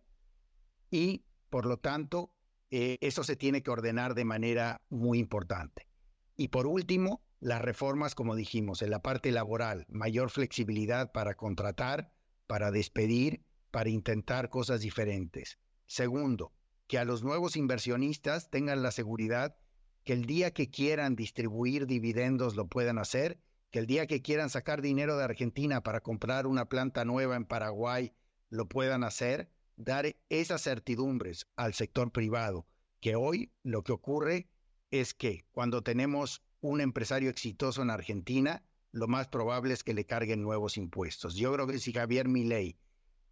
y, 0.89 1.23
por 1.49 1.65
lo 1.65 1.77
tanto, 1.77 2.33
eh, 2.71 2.97
eso 3.01 3.23
se 3.23 3.35
tiene 3.35 3.61
que 3.61 3.71
ordenar 3.71 4.15
de 4.15 4.25
manera 4.25 4.81
muy 4.89 5.19
importante. 5.19 5.87
Y 6.35 6.47
por 6.47 6.65
último, 6.65 7.21
las 7.39 7.61
reformas, 7.61 8.15
como 8.15 8.35
dijimos, 8.35 8.81
en 8.81 8.89
la 8.89 9.01
parte 9.01 9.31
laboral, 9.31 9.85
mayor 9.89 10.29
flexibilidad 10.29 11.11
para 11.11 11.35
contratar, 11.35 12.11
para 12.47 12.71
despedir, 12.71 13.43
para 13.69 13.89
intentar 13.89 14.49
cosas 14.49 14.81
diferentes. 14.81 15.59
Segundo, 15.85 16.53
que 16.87 16.97
a 16.97 17.05
los 17.05 17.23
nuevos 17.23 17.55
inversionistas 17.55 18.49
tengan 18.49 18.81
la 18.81 18.91
seguridad 18.91 19.57
que 20.03 20.13
el 20.13 20.25
día 20.25 20.51
que 20.51 20.69
quieran 20.69 21.15
distribuir 21.15 21.87
dividendos 21.87 22.55
lo 22.55 22.67
puedan 22.67 22.97
hacer, 22.97 23.39
que 23.71 23.79
el 23.79 23.87
día 23.87 24.05
que 24.05 24.21
quieran 24.21 24.49
sacar 24.49 24.81
dinero 24.81 25.17
de 25.17 25.23
Argentina 25.23 25.81
para 25.81 26.01
comprar 26.01 26.45
una 26.45 26.65
planta 26.65 27.05
nueva 27.05 27.35
en 27.35 27.45
Paraguay 27.45 28.13
lo 28.53 28.69
puedan 28.69 29.03
hacer, 29.03 29.49
dar 29.77 30.15
esas 30.29 30.61
certidumbres 30.61 31.47
al 31.55 31.73
sector 31.73 32.11
privado, 32.11 32.67
que 32.99 33.15
hoy 33.15 33.51
lo 33.63 33.83
que 33.83 33.93
ocurre 33.93 34.47
es 34.91 35.15
que 35.15 35.47
cuando 35.51 35.81
tenemos 35.81 36.43
un 36.61 36.79
empresario 36.79 37.31
exitoso 37.31 37.81
en 37.81 37.89
Argentina, 37.89 38.63
lo 38.91 39.07
más 39.07 39.27
probable 39.27 39.73
es 39.73 39.83
que 39.83 39.95
le 39.95 40.05
carguen 40.05 40.43
nuevos 40.43 40.77
impuestos. 40.77 41.33
Yo 41.33 41.51
creo 41.51 41.65
que 41.65 41.79
si 41.79 41.93
Javier 41.93 42.27
Milei 42.27 42.77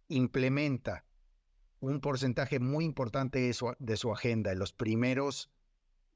implementa 0.08 1.04
un 1.78 2.00
porcentaje 2.00 2.58
muy 2.58 2.84
importante 2.84 3.38
de 3.38 3.54
su, 3.54 3.72
de 3.78 3.96
su 3.96 4.12
agenda 4.12 4.50
en 4.50 4.58
los 4.58 4.72
primeros 4.72 5.52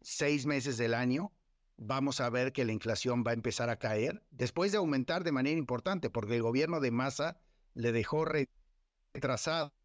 seis 0.00 0.46
meses 0.46 0.78
del 0.78 0.94
año, 0.94 1.32
vamos 1.76 2.20
a 2.20 2.28
ver 2.28 2.52
que 2.52 2.64
la 2.64 2.72
inflación 2.72 3.22
va 3.24 3.30
a 3.30 3.34
empezar 3.34 3.70
a 3.70 3.78
caer, 3.78 4.24
después 4.32 4.72
de 4.72 4.78
aumentar 4.78 5.22
de 5.22 5.30
manera 5.30 5.56
importante, 5.56 6.10
porque 6.10 6.34
el 6.34 6.42
gobierno 6.42 6.80
de 6.80 6.90
Massa 6.90 7.38
le 7.74 7.92
dejó 7.92 8.24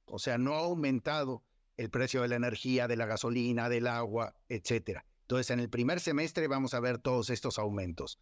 o 0.05 0.19
sea, 0.19 0.37
no 0.37 0.55
ha 0.55 0.59
aumentado 0.59 1.43
el 1.77 1.89
precio 1.89 2.21
de 2.21 2.27
la 2.27 2.35
energía, 2.35 2.87
de 2.87 2.97
la 2.97 3.05
gasolina, 3.05 3.69
del 3.69 3.87
agua, 3.87 4.35
etcétera. 4.49 5.05
Entonces, 5.21 5.49
en 5.49 5.59
el 5.59 5.69
primer 5.69 5.99
semestre 5.99 6.47
vamos 6.47 6.73
a 6.73 6.79
ver 6.79 6.97
todos 6.97 7.29
estos 7.29 7.57
aumentos. 7.57 8.19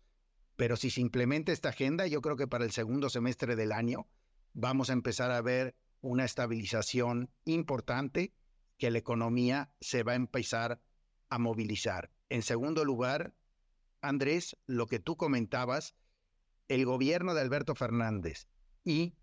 Pero 0.55 0.75
si 0.75 0.89
se 0.89 1.01
implementa 1.01 1.51
esta 1.51 1.69
agenda, 1.69 2.05
yo 2.07 2.21
creo 2.21 2.35
que 2.35 2.47
para 2.47 2.65
el 2.65 2.71
segundo 2.71 3.09
semestre 3.09 3.55
del 3.55 3.71
año 3.71 4.07
vamos 4.53 4.89
a 4.89 4.93
empezar 4.93 5.31
a 5.31 5.41
ver 5.41 5.75
una 6.01 6.25
estabilización 6.25 7.29
importante 7.45 8.33
que 8.77 8.91
la 8.91 8.99
economía 8.99 9.73
se 9.81 10.03
va 10.03 10.13
a 10.13 10.15
empezar 10.15 10.81
a 11.29 11.37
movilizar. 11.37 12.11
En 12.29 12.43
segundo 12.43 12.85
lugar, 12.85 13.33
Andrés, 14.01 14.55
lo 14.65 14.87
que 14.87 14.99
tú 14.99 15.17
comentabas, 15.17 15.95
el 16.67 16.85
gobierno 16.85 17.33
de 17.33 17.41
Alberto 17.41 17.75
Fernández 17.75 18.47
y 18.83 19.15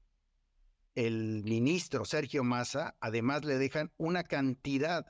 el 0.97 1.45
ministro 1.45 2.05
Sergio 2.05 2.43
Massa 2.43 2.97
además 3.01 3.45
le 3.45 3.59
dejan 3.59 3.93
una 3.99 4.25
cantidad 4.25 5.07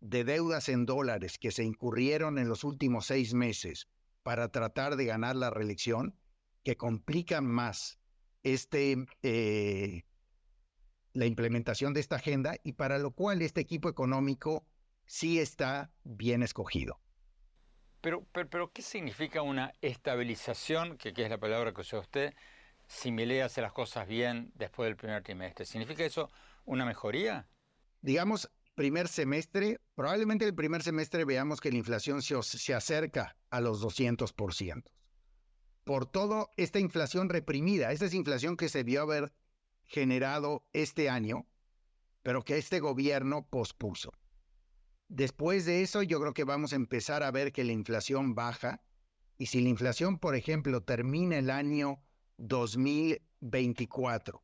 de 0.00 0.24
deudas 0.24 0.68
en 0.68 0.86
dólares 0.86 1.38
que 1.38 1.52
se 1.52 1.64
incurrieron 1.64 2.38
en 2.38 2.48
los 2.48 2.64
últimos 2.64 3.06
seis 3.06 3.32
meses 3.32 3.88
para 4.22 4.48
tratar 4.50 4.96
de 4.96 5.06
ganar 5.06 5.36
la 5.36 5.50
reelección, 5.50 6.16
que 6.64 6.76
complican 6.76 7.46
más 7.46 7.98
este, 8.42 8.96
eh, 9.22 10.02
la 11.12 11.26
implementación 11.26 11.94
de 11.94 12.00
esta 12.00 12.16
agenda 12.16 12.56
y 12.64 12.72
para 12.72 12.98
lo 12.98 13.12
cual 13.12 13.40
este 13.40 13.60
equipo 13.60 13.88
económico 13.88 14.66
sí 15.06 15.38
está 15.38 15.92
bien 16.02 16.42
escogido. 16.42 17.00
Pero, 18.00 18.26
pero, 18.32 18.72
¿qué 18.72 18.82
significa 18.82 19.42
una 19.42 19.74
estabilización, 19.82 20.96
que, 20.96 21.12
que, 21.12 21.24
es 21.24 21.30
la 21.30 21.38
palabra 21.38 21.72
que 21.74 21.82
usó 21.82 22.00
usted, 22.00 22.34
si 22.90 23.12
Milei 23.12 23.38
las 23.38 23.72
cosas 23.72 24.08
bien 24.08 24.50
después 24.56 24.88
del 24.88 24.96
primer 24.96 25.22
trimestre? 25.22 25.64
¿Significa 25.64 26.04
eso 26.04 26.28
una 26.64 26.84
mejoría? 26.84 27.48
Digamos, 28.02 28.50
primer 28.74 29.06
semestre, 29.06 29.80
probablemente 29.94 30.44
el 30.44 30.54
primer 30.54 30.82
semestre 30.82 31.24
veamos 31.24 31.60
que 31.60 31.70
la 31.70 31.78
inflación 31.78 32.20
se, 32.20 32.42
se 32.42 32.74
acerca 32.74 33.36
a 33.48 33.60
los 33.60 33.80
200%. 33.80 34.82
Por 35.84 36.06
todo 36.06 36.50
esta 36.56 36.80
inflación 36.80 37.28
reprimida, 37.28 37.92
esta 37.92 38.06
es 38.06 38.14
inflación 38.14 38.56
que 38.56 38.68
se 38.68 38.82
vio 38.82 39.02
haber 39.02 39.32
generado 39.84 40.66
este 40.72 41.08
año, 41.08 41.46
pero 42.22 42.42
que 42.42 42.58
este 42.58 42.80
gobierno 42.80 43.46
pospuso. 43.48 44.10
Después 45.06 45.64
de 45.64 45.82
eso, 45.82 46.02
yo 46.02 46.20
creo 46.20 46.34
que 46.34 46.44
vamos 46.44 46.72
a 46.72 46.76
empezar 46.76 47.22
a 47.22 47.30
ver 47.30 47.52
que 47.52 47.64
la 47.64 47.72
inflación 47.72 48.34
baja. 48.34 48.82
Y 49.38 49.46
si 49.46 49.60
la 49.60 49.68
inflación, 49.68 50.18
por 50.18 50.34
ejemplo, 50.34 50.82
termina 50.82 51.38
el 51.38 51.50
año 51.50 52.02
2024 52.40 54.42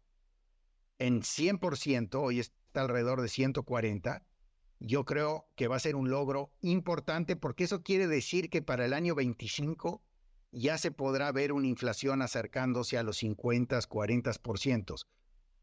en 0.99 1.23
100%, 1.23 2.15
hoy 2.15 2.41
es 2.41 2.53
alrededor 2.75 3.23
de 3.23 3.29
140, 3.29 4.23
yo 4.79 5.05
creo 5.05 5.49
que 5.57 5.69
va 5.69 5.77
a 5.77 5.81
ser 5.81 5.97
un 5.97 6.11
logro 6.11 6.53
importante 6.61 7.37
porque 7.37 7.65
eso 7.65 7.83
quiere 7.83 8.07
decir 8.07 8.51
que 8.51 8.63
para 8.63 8.85
el 8.85 8.93
año 8.93 9.15
25 9.15 10.03
ya 10.53 10.79
se 10.79 10.91
podrá 10.91 11.33
ver 11.33 11.53
una 11.53 11.67
inflación 11.67 12.23
acercándose 12.23 12.99
a 12.99 13.03
los 13.03 13.19
50, 13.19 13.79
40%. 13.79 15.07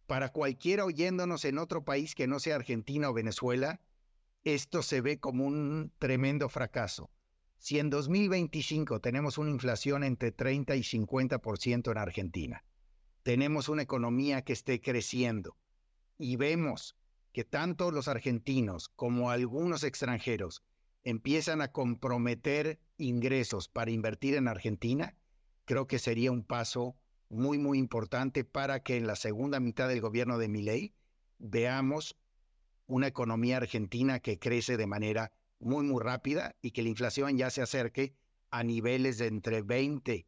Para 0.08 0.30
cualquiera 0.30 0.86
oyéndonos 0.86 1.46
en 1.46 1.58
otro 1.58 1.86
país 1.86 2.16
que 2.16 2.28
no 2.28 2.40
sea 2.40 2.56
Argentina 2.56 3.10
o 3.10 3.14
Venezuela, 3.14 3.80
esto 4.44 4.84
se 4.84 5.02
ve 5.02 5.20
como 5.20 5.46
un 5.46 5.92
tremendo 6.00 6.50
fracaso. 6.50 7.10
Si 7.64 7.80
en 7.80 7.90
2025 7.90 9.00
tenemos 9.00 9.38
una 9.38 9.50
inflación 9.50 10.04
entre 10.04 10.34
30 10.34 10.76
y 10.76 10.82
50% 10.82 11.92
en 11.92 11.98
Argentina, 11.98 12.66
tenemos 13.24 13.70
una 13.70 13.84
economía 13.84 14.42
que 14.42 14.52
esté 14.52 14.82
creciendo 14.82 15.56
y 16.18 16.36
vemos 16.36 16.98
que 17.32 17.46
tanto 17.46 17.90
los 17.92 18.10
argentinos 18.10 18.90
como 18.90 19.32
algunos 19.32 19.86
extranjeros 19.86 20.62
empiezan 21.06 21.62
a 21.62 21.72
comprometer 21.72 22.82
ingresos 22.98 23.70
para 23.70 23.92
invertir 23.92 24.36
en 24.36 24.50
Argentina, 24.50 25.16
creo 25.64 25.88
que 25.88 26.00
sería 26.00 26.34
un 26.34 26.44
paso 26.44 26.98
muy, 27.30 27.60
muy 27.60 27.80
importante 27.80 28.44
para 28.44 28.82
que 28.84 28.98
en 28.98 29.08
la 29.08 29.16
segunda 29.16 29.62
mitad 29.62 29.88
del 29.88 30.02
gobierno 30.02 30.38
de 30.38 30.50
Milei 30.50 30.96
veamos 31.40 32.18
una 32.88 33.08
economía 33.08 33.56
argentina 33.56 34.20
que 34.20 34.38
crece 34.38 34.76
de 34.76 34.86
manera 34.86 35.32
muy, 35.64 35.86
muy 35.86 36.02
rápida 36.02 36.56
y 36.62 36.72
que 36.72 36.84
la 36.84 36.90
inflación 36.90 37.38
ya 37.38 37.50
se 37.50 37.62
acerque 37.62 38.16
a 38.52 38.64
niveles 38.64 39.18
de 39.18 39.28
entre 39.28 39.62
20 39.62 40.28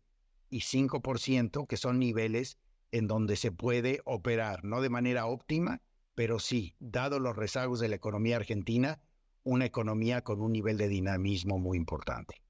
y 0.49 0.59
5%, 0.59 1.67
que 1.67 1.77
son 1.77 1.99
niveles 1.99 2.57
en 2.91 3.07
donde 3.07 3.35
se 3.35 3.51
puede 3.51 4.01
operar, 4.05 4.63
no 4.63 4.81
de 4.81 4.89
manera 4.89 5.25
óptima, 5.25 5.81
pero 6.15 6.39
sí, 6.39 6.75
dado 6.79 7.19
los 7.19 7.35
rezagos 7.35 7.79
de 7.79 7.89
la 7.89 7.95
economía 7.95 8.37
argentina, 8.37 9.01
una 9.43 9.65
economía 9.65 10.21
con 10.21 10.41
un 10.41 10.53
nivel 10.53 10.77
de 10.77 10.87
dinamismo 10.87 11.59
muy 11.59 11.77
importante. 11.77 12.41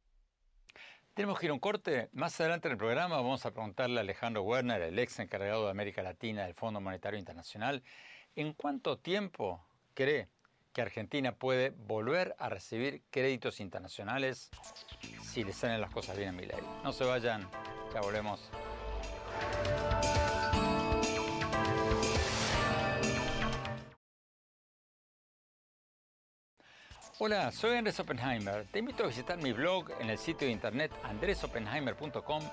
Tenemos 1.15 1.39
que 1.39 1.47
ir 1.47 1.49
a 1.49 1.53
un 1.53 1.59
corte. 1.59 2.09
Más 2.11 2.39
adelante 2.39 2.67
en 2.67 2.73
el 2.73 2.77
programa 2.77 3.15
vamos 3.15 3.45
a 3.45 3.51
preguntarle 3.51 3.99
a 3.99 4.01
Alejandro 4.01 4.43
Werner, 4.43 4.81
el 4.81 4.99
ex 4.99 5.19
encargado 5.19 5.65
de 5.65 5.71
América 5.71 6.03
Latina 6.03 6.43
del 6.43 6.53
Fondo 6.53 6.81
Monetario 6.81 7.17
Internacional, 7.17 7.83
en 8.35 8.53
cuánto 8.53 8.99
tiempo 8.99 9.65
cree 9.93 10.27
que 10.75 10.81
Argentina 10.81 11.31
puede 11.31 11.69
volver 11.69 12.35
a 12.37 12.49
recibir 12.49 13.01
créditos 13.09 13.61
internacionales 13.61 14.49
si 15.23 15.45
le 15.45 15.53
salen 15.53 15.79
las 15.79 15.89
cosas 15.89 16.17
bien 16.17 16.37
a 16.37 16.41
ley. 16.41 16.51
No 16.83 16.91
se 16.91 17.05
vayan, 17.05 17.49
ya 17.93 18.01
volvemos. 18.01 18.51
Hola, 27.19 27.53
soy 27.53 27.77
Andrés 27.77 27.97
Oppenheimer. 28.01 28.65
Te 28.65 28.79
invito 28.79 29.05
a 29.05 29.07
visitar 29.07 29.41
mi 29.41 29.53
blog 29.53 29.89
en 30.01 30.09
el 30.09 30.17
sitio 30.17 30.47
de 30.47 30.51
internet 30.51 30.91
andresoppenheimer.com 31.03 32.43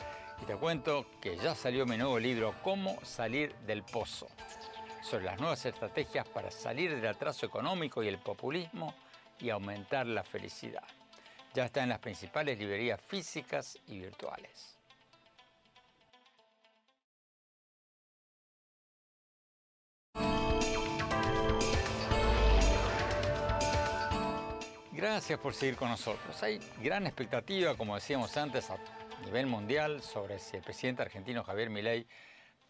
y 0.41 0.45
te 0.45 0.55
cuento 0.55 1.07
que 1.21 1.37
ya 1.39 1.57
salió 1.57 1.87
mi 1.87 1.97
nuevo 1.97 2.21
libro 2.21 2.55
Cómo 2.63 2.97
salir 3.03 3.53
del 3.67 3.83
pozo, 3.83 4.29
sobre 5.03 5.25
las 5.25 5.39
nuevas 5.39 5.65
estrategias 5.67 6.27
para 6.29 6.51
salir 6.51 6.95
del 6.95 7.07
atraso 7.07 7.45
económico 7.45 8.03
y 8.03 8.09
el 8.09 8.19
populismo 8.19 8.95
y 9.41 9.51
aumentar 9.51 10.07
la 10.07 10.23
felicidad. 10.23 10.85
Ya 11.55 11.67
está 11.67 11.83
en 11.83 11.91
las 11.91 11.99
principales 11.99 12.59
librerías 12.59 13.01
físicas 13.01 13.79
y 13.89 13.99
virtuales. 13.99 14.79
Gracias 24.93 25.39
por 25.41 25.53
seguir 25.53 25.75
con 25.75 25.89
nosotros. 25.89 26.41
Hay 26.45 26.61
gran 26.81 27.07
expectativa, 27.07 27.75
como 27.77 27.97
decíamos 27.97 28.37
antes, 28.37 28.71
a 28.71 28.79
nivel 29.25 29.47
mundial 29.47 30.01
sobre 30.01 30.39
si 30.39 30.57
el 30.57 30.63
presidente 30.63 31.03
argentino 31.03 31.43
Javier 31.43 31.71
Milei 31.71 32.07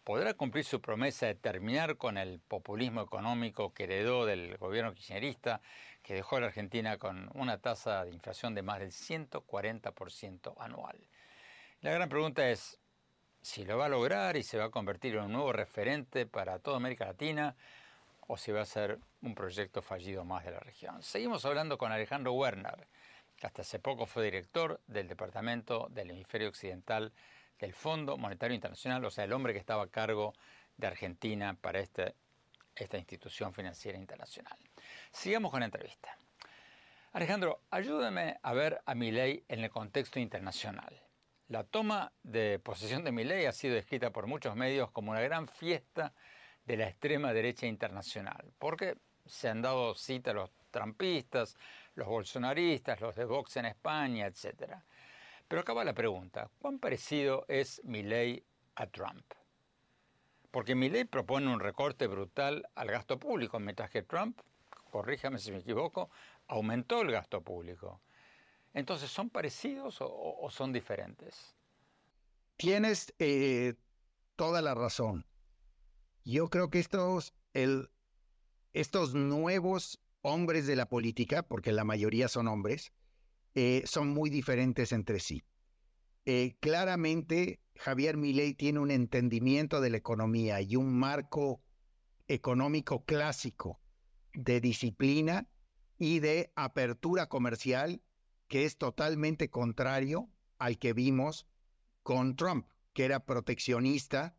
podrá 0.03 0.33
cumplir 0.33 0.65
su 0.65 0.81
promesa 0.81 1.27
de 1.27 1.35
terminar 1.35 1.97
con 1.97 2.17
el 2.17 2.39
populismo 2.39 3.01
económico 3.01 3.73
que 3.73 3.85
heredó 3.85 4.25
del 4.25 4.57
gobierno 4.57 4.93
kirchnerista, 4.93 5.61
que 6.01 6.13
dejó 6.13 6.37
a 6.37 6.41
la 6.41 6.47
Argentina 6.47 6.97
con 6.97 7.29
una 7.33 7.59
tasa 7.59 8.03
de 8.03 8.11
inflación 8.11 8.53
de 8.53 8.61
más 8.61 8.79
del 8.79 8.91
140% 8.91 10.53
anual. 10.57 10.97
La 11.81 11.91
gran 11.91 12.09
pregunta 12.09 12.49
es 12.49 12.79
si 13.41 13.65
lo 13.65 13.77
va 13.77 13.85
a 13.85 13.89
lograr 13.89 14.37
y 14.37 14.43
se 14.43 14.57
va 14.57 14.65
a 14.65 14.71
convertir 14.71 15.15
en 15.15 15.23
un 15.23 15.33
nuevo 15.33 15.53
referente 15.53 16.25
para 16.25 16.59
toda 16.59 16.77
América 16.77 17.05
Latina 17.05 17.55
o 18.27 18.37
si 18.37 18.51
va 18.51 18.61
a 18.61 18.65
ser 18.65 18.99
un 19.21 19.35
proyecto 19.35 19.81
fallido 19.81 20.23
más 20.23 20.45
de 20.45 20.51
la 20.51 20.59
región. 20.59 21.01
Seguimos 21.03 21.45
hablando 21.45 21.77
con 21.77 21.91
Alejandro 21.91 22.33
Werner, 22.33 22.87
que 23.37 23.47
hasta 23.47 23.61
hace 23.61 23.79
poco 23.79 24.05
fue 24.05 24.25
director 24.25 24.81
del 24.87 25.07
Departamento 25.07 25.87
del 25.89 26.11
Hemisferio 26.11 26.49
Occidental 26.49 27.13
del 27.63 27.73
Fondo 27.73 28.17
Monetario 28.17 28.55
Internacional, 28.55 29.05
o 29.05 29.09
sea, 29.09 29.23
el 29.23 29.31
hombre 29.31 29.53
que 29.53 29.59
estaba 29.59 29.83
a 29.83 29.87
cargo 29.87 30.33
de 30.75 30.87
Argentina 30.87 31.55
para 31.61 31.79
este, 31.79 32.13
esta 32.75 32.97
institución 32.97 33.53
financiera 33.53 33.97
internacional. 33.97 34.57
Sigamos 35.13 35.49
con 35.49 35.61
la 35.61 35.67
entrevista. 35.67 36.17
Alejandro, 37.13 37.61
ayúdame 37.69 38.37
a 38.41 38.51
ver 38.51 38.81
a 38.85 38.95
Milei 38.95 39.45
en 39.47 39.63
el 39.63 39.69
contexto 39.69 40.19
internacional. 40.19 41.01
La 41.47 41.63
toma 41.63 42.11
de 42.21 42.59
posesión 42.59 43.05
de 43.05 43.13
Milei 43.13 43.45
ha 43.45 43.53
sido 43.53 43.75
descrita 43.75 44.11
por 44.11 44.27
muchos 44.27 44.57
medios 44.57 44.91
como 44.91 45.11
una 45.11 45.21
gran 45.21 45.47
fiesta 45.47 46.13
de 46.65 46.75
la 46.75 46.89
extrema 46.89 47.31
derecha 47.31 47.65
internacional, 47.65 48.51
porque 48.59 48.97
se 49.25 49.47
han 49.47 49.61
dado 49.61 49.95
cita 49.95 50.31
a 50.31 50.33
los 50.33 50.51
trampistas, 50.69 51.55
los 51.95 52.09
bolsonaristas, 52.09 52.99
los 52.99 53.15
de 53.15 53.23
Vox 53.23 53.55
en 53.55 53.67
España, 53.67 54.25
etc. 54.25 54.83
Pero 55.53 55.61
acaba 55.61 55.83
la 55.83 55.93
pregunta, 55.93 56.49
¿cuán 56.57 56.79
parecido 56.79 57.45
es 57.47 57.79
Milei 57.83 58.43
a 58.73 58.87
Trump? 58.87 59.23
Porque 60.49 60.73
Milei 60.73 61.05
propone 61.05 61.53
un 61.53 61.59
recorte 61.59 62.07
brutal 62.07 62.67
al 62.73 62.87
gasto 62.87 63.19
público, 63.19 63.59
mientras 63.59 63.91
que 63.91 64.01
Trump, 64.01 64.39
corríjame 64.89 65.37
si 65.37 65.51
me 65.51 65.59
equivoco, 65.59 66.09
aumentó 66.47 67.03
el 67.03 67.11
gasto 67.11 67.43
público. 67.43 68.01
Entonces, 68.73 69.11
¿son 69.11 69.29
parecidos 69.29 69.99
o, 70.01 70.47
son 70.49 70.73
diferentes? 70.73 71.55
Tienes 72.57 73.13
eh, 73.19 73.75
toda 74.35 74.59
la 74.63 74.73
razón. 74.73 75.23
Yo 76.25 76.49
creo 76.49 76.71
que 76.71 76.79
estos, 76.79 77.35
estos 78.73 79.13
nuevos 79.13 80.01
hombres 80.23 80.65
de 80.65 80.75
la 80.75 80.87
política, 80.87 81.43
porque 81.43 81.73
la 81.73 81.83
mayoría 81.83 82.27
son 82.27 82.47
hombres, 82.47 82.91
eh, 83.55 83.83
son 83.85 84.09
muy 84.09 84.29
diferentes 84.29 84.91
entre 84.91 85.19
sí. 85.19 85.43
Eh, 86.25 86.55
claramente, 86.59 87.59
Javier 87.75 88.17
Milei 88.17 88.53
tiene 88.53 88.79
un 88.79 88.91
entendimiento 88.91 89.81
de 89.81 89.89
la 89.89 89.97
economía 89.97 90.61
y 90.61 90.75
un 90.75 90.93
marco 90.97 91.61
económico 92.27 93.03
clásico 93.03 93.79
de 94.33 94.61
disciplina 94.61 95.49
y 95.97 96.19
de 96.19 96.51
apertura 96.55 97.27
comercial 97.27 98.01
que 98.47 98.65
es 98.65 98.77
totalmente 98.77 99.49
contrario 99.49 100.29
al 100.57 100.77
que 100.77 100.93
vimos 100.93 101.47
con 102.03 102.35
Trump, 102.35 102.67
que 102.93 103.05
era 103.05 103.25
proteccionista, 103.25 104.35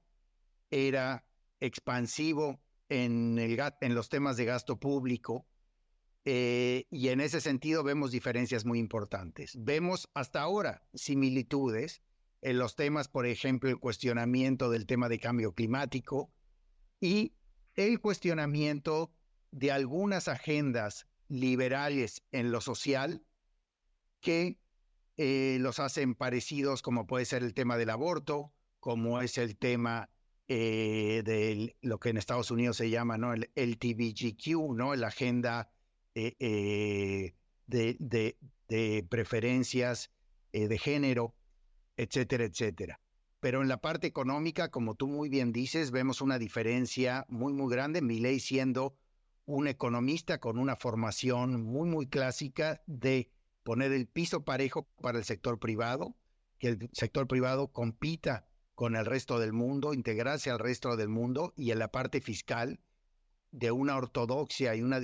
era 0.71 1.25
expansivo 1.61 2.61
en, 2.89 3.37
los 3.95 4.09
temas 4.09 4.37
de 4.37 4.45
gasto 4.45 4.79
público, 4.79 5.47
eh, 6.25 6.87
y 6.91 7.09
en 7.09 7.21
ese 7.21 7.41
sentido 7.41 7.83
vemos 7.83 8.11
diferencias 8.11 8.65
muy 8.65 8.79
importantes. 8.79 9.57
Vemos 9.59 10.09
hasta 10.15 10.41
ahora 10.41 10.83
similitudes 10.95 12.03
en 12.41 12.59
los 12.59 12.77
temas, 12.77 13.09
por 13.09 13.27
ejemplo, 13.27 13.71
el 13.71 13.79
cuestionamiento 13.79 14.71
del 14.71 14.87
tema 14.87 15.09
de 15.09 15.19
cambio 15.19 15.53
climático 15.53 16.31
y 17.01 17.35
el 17.75 18.01
cuestionamiento 18.01 19.13
de 19.51 19.73
algunas 19.73 20.29
agendas 20.29 21.07
liberales 21.29 22.23
en 22.33 22.53
lo 22.53 22.61
social 22.61 23.25
que 24.21 24.59
eh, 25.17 25.59
los 25.61 25.79
hacen 25.79 26.15
parecidos, 26.15 26.83
como 26.83 27.07
puede 27.07 27.25
ser 27.25 27.43
el 27.43 27.55
tema 27.55 27.77
del 27.77 27.91
aborto, 27.91 28.53
como 28.81 29.21
es 29.21 29.39
el 29.39 29.57
tema 29.57 30.11
eh, 30.49 31.23
de 31.25 31.77
lo 31.83 31.99
que 31.99 32.11
en 32.11 32.17
Estados 32.17 32.51
Unidos 32.51 32.77
se 32.77 32.91
llama 32.91 33.17
¿no? 33.17 33.33
el 33.33 33.51
LTBGQ, 33.55 34.75
¿no? 34.75 34.95
la 34.97 35.09
agenda 35.09 35.71
eh, 36.15 37.35
de, 37.67 38.37
de, 38.69 39.07
preferencias 39.09 40.11
de 40.53 40.79
género, 40.79 41.35
etcétera, 41.97 42.45
etcétera. 42.45 43.01
Pero 43.41 43.61
en 43.61 43.69
la 43.69 43.81
parte 43.81 44.07
económica, 44.07 44.71
como 44.71 44.95
tú 44.95 45.07
muy 45.07 45.29
bien 45.29 45.53
dices, 45.53 45.91
vemos 45.91 46.21
una 46.21 46.39
diferencia 46.39 47.27
muy, 47.29 47.53
muy 47.53 47.71
grande. 47.71 48.01
ley 48.01 48.41
siendo 48.41 48.97
un 49.47 49.69
economista 49.69 50.39
con 50.39 50.59
una 50.59 50.77
formación 50.77 51.63
muy, 51.63 51.89
muy 51.89 52.07
clásica 52.07 52.83
de 52.87 53.31
poner 53.63 53.93
el 53.93 54.07
piso 54.07 54.45
parejo 54.45 54.89
para 55.01 55.19
el 55.19 55.25
sector 55.25 55.59
privado, 55.59 56.17
que 56.59 56.69
el 56.69 56.91
sector 56.93 57.27
privado 57.27 57.69
compita 57.69 58.47
con 58.75 58.97
el 58.97 59.05
resto 59.05 59.39
del 59.39 59.53
mundo, 59.53 59.95
integrarse 59.95 60.51
al 60.51 60.59
resto 60.59 60.97
del 60.97 61.09
mundo 61.09 61.53
y 61.57 61.71
en 61.71 61.79
la 61.79 61.89
parte 61.89 62.21
fiscal 62.21 62.81
de 63.51 63.71
una 63.71 63.97
ortodoxia 63.97 64.75
y 64.75 64.83
una 64.83 65.01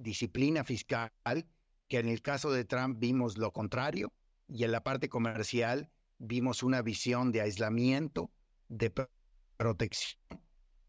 disciplina 0.00 0.64
fiscal 0.64 1.12
que 1.88 1.98
en 1.98 2.08
el 2.08 2.22
caso 2.22 2.50
de 2.50 2.64
Trump 2.64 2.98
vimos 2.98 3.36
lo 3.36 3.52
contrario 3.52 4.12
y 4.48 4.64
en 4.64 4.72
la 4.72 4.82
parte 4.82 5.08
comercial 5.08 5.90
vimos 6.18 6.62
una 6.62 6.82
visión 6.82 7.32
de 7.32 7.40
aislamiento, 7.40 8.30
de 8.68 8.92
protección, 9.56 10.20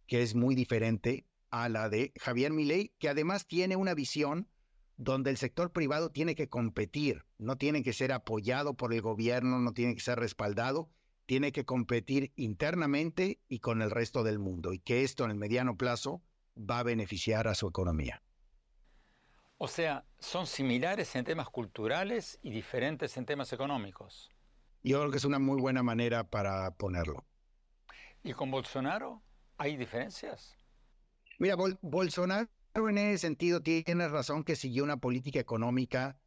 que 0.08 0.22
es 0.22 0.36
muy 0.36 0.56
diferente 0.56 1.26
a 1.50 1.70
la 1.70 1.90
de 1.90 2.14
Javier 2.20 2.52
Milei, 2.52 2.94
que 3.00 3.10
además 3.10 3.48
tiene 3.48 3.76
una 3.76 3.94
visión 3.94 4.48
donde 4.98 5.32
el 5.32 5.38
sector 5.38 5.72
privado 5.72 6.12
tiene 6.12 6.36
que 6.36 6.48
competir, 6.48 7.26
no 7.40 7.58
tiene 7.58 7.82
que 7.82 7.94
ser 7.94 8.12
apoyado 8.12 8.76
por 8.76 8.94
el 8.94 9.02
gobierno, 9.02 9.60
no 9.60 9.74
tiene 9.74 9.96
que 9.96 10.02
ser 10.02 10.20
respaldado, 10.20 10.90
tiene 11.26 11.52
que 11.52 11.66
competir 11.66 12.32
internamente 12.36 13.40
y 13.48 13.60
con 13.60 13.82
el 13.82 13.90
resto 13.90 14.24
del 14.24 14.38
mundo, 14.38 14.74
y 14.74 14.80
que 14.80 15.04
esto 15.04 15.26
en 15.26 15.32
el 15.32 15.38
mediano 15.38 15.76
plazo 15.78 16.22
va 16.58 16.80
a 16.80 16.84
beneficiar 16.84 17.48
a 17.48 17.56
su 17.56 17.68
economía. 17.68 18.22
O 19.64 19.68
sea, 19.68 20.04
son 20.18 20.48
similares 20.48 21.16
en 21.16 21.24
temas 21.24 21.48
culturales 21.48 22.40
y 22.42 22.50
diferentes 22.50 23.16
en 23.18 23.28
temas 23.28 23.54
económicos. 23.54 24.32
Yo 24.82 24.98
creo 24.98 25.12
que 25.12 25.18
es 25.18 25.24
una 25.24 25.38
muy 25.38 25.62
buena 25.62 25.84
manera 25.84 26.28
para 26.28 26.72
ponerlo. 26.72 27.28
¿Y 28.24 28.34
con 28.34 28.50
Bolsonaro 28.50 29.22
hay 29.60 29.78
diferencias? 29.78 30.58
Mira, 31.38 31.56
Bolsonaro 31.84 32.50
en 32.74 32.98
ese 32.98 33.20
sentido 33.20 33.62
tiene 33.62 34.08
razón 34.08 34.44
que 34.44 34.56
siguió 34.56 34.84
una 34.84 34.98
política 34.98 35.40
económica 35.40 36.18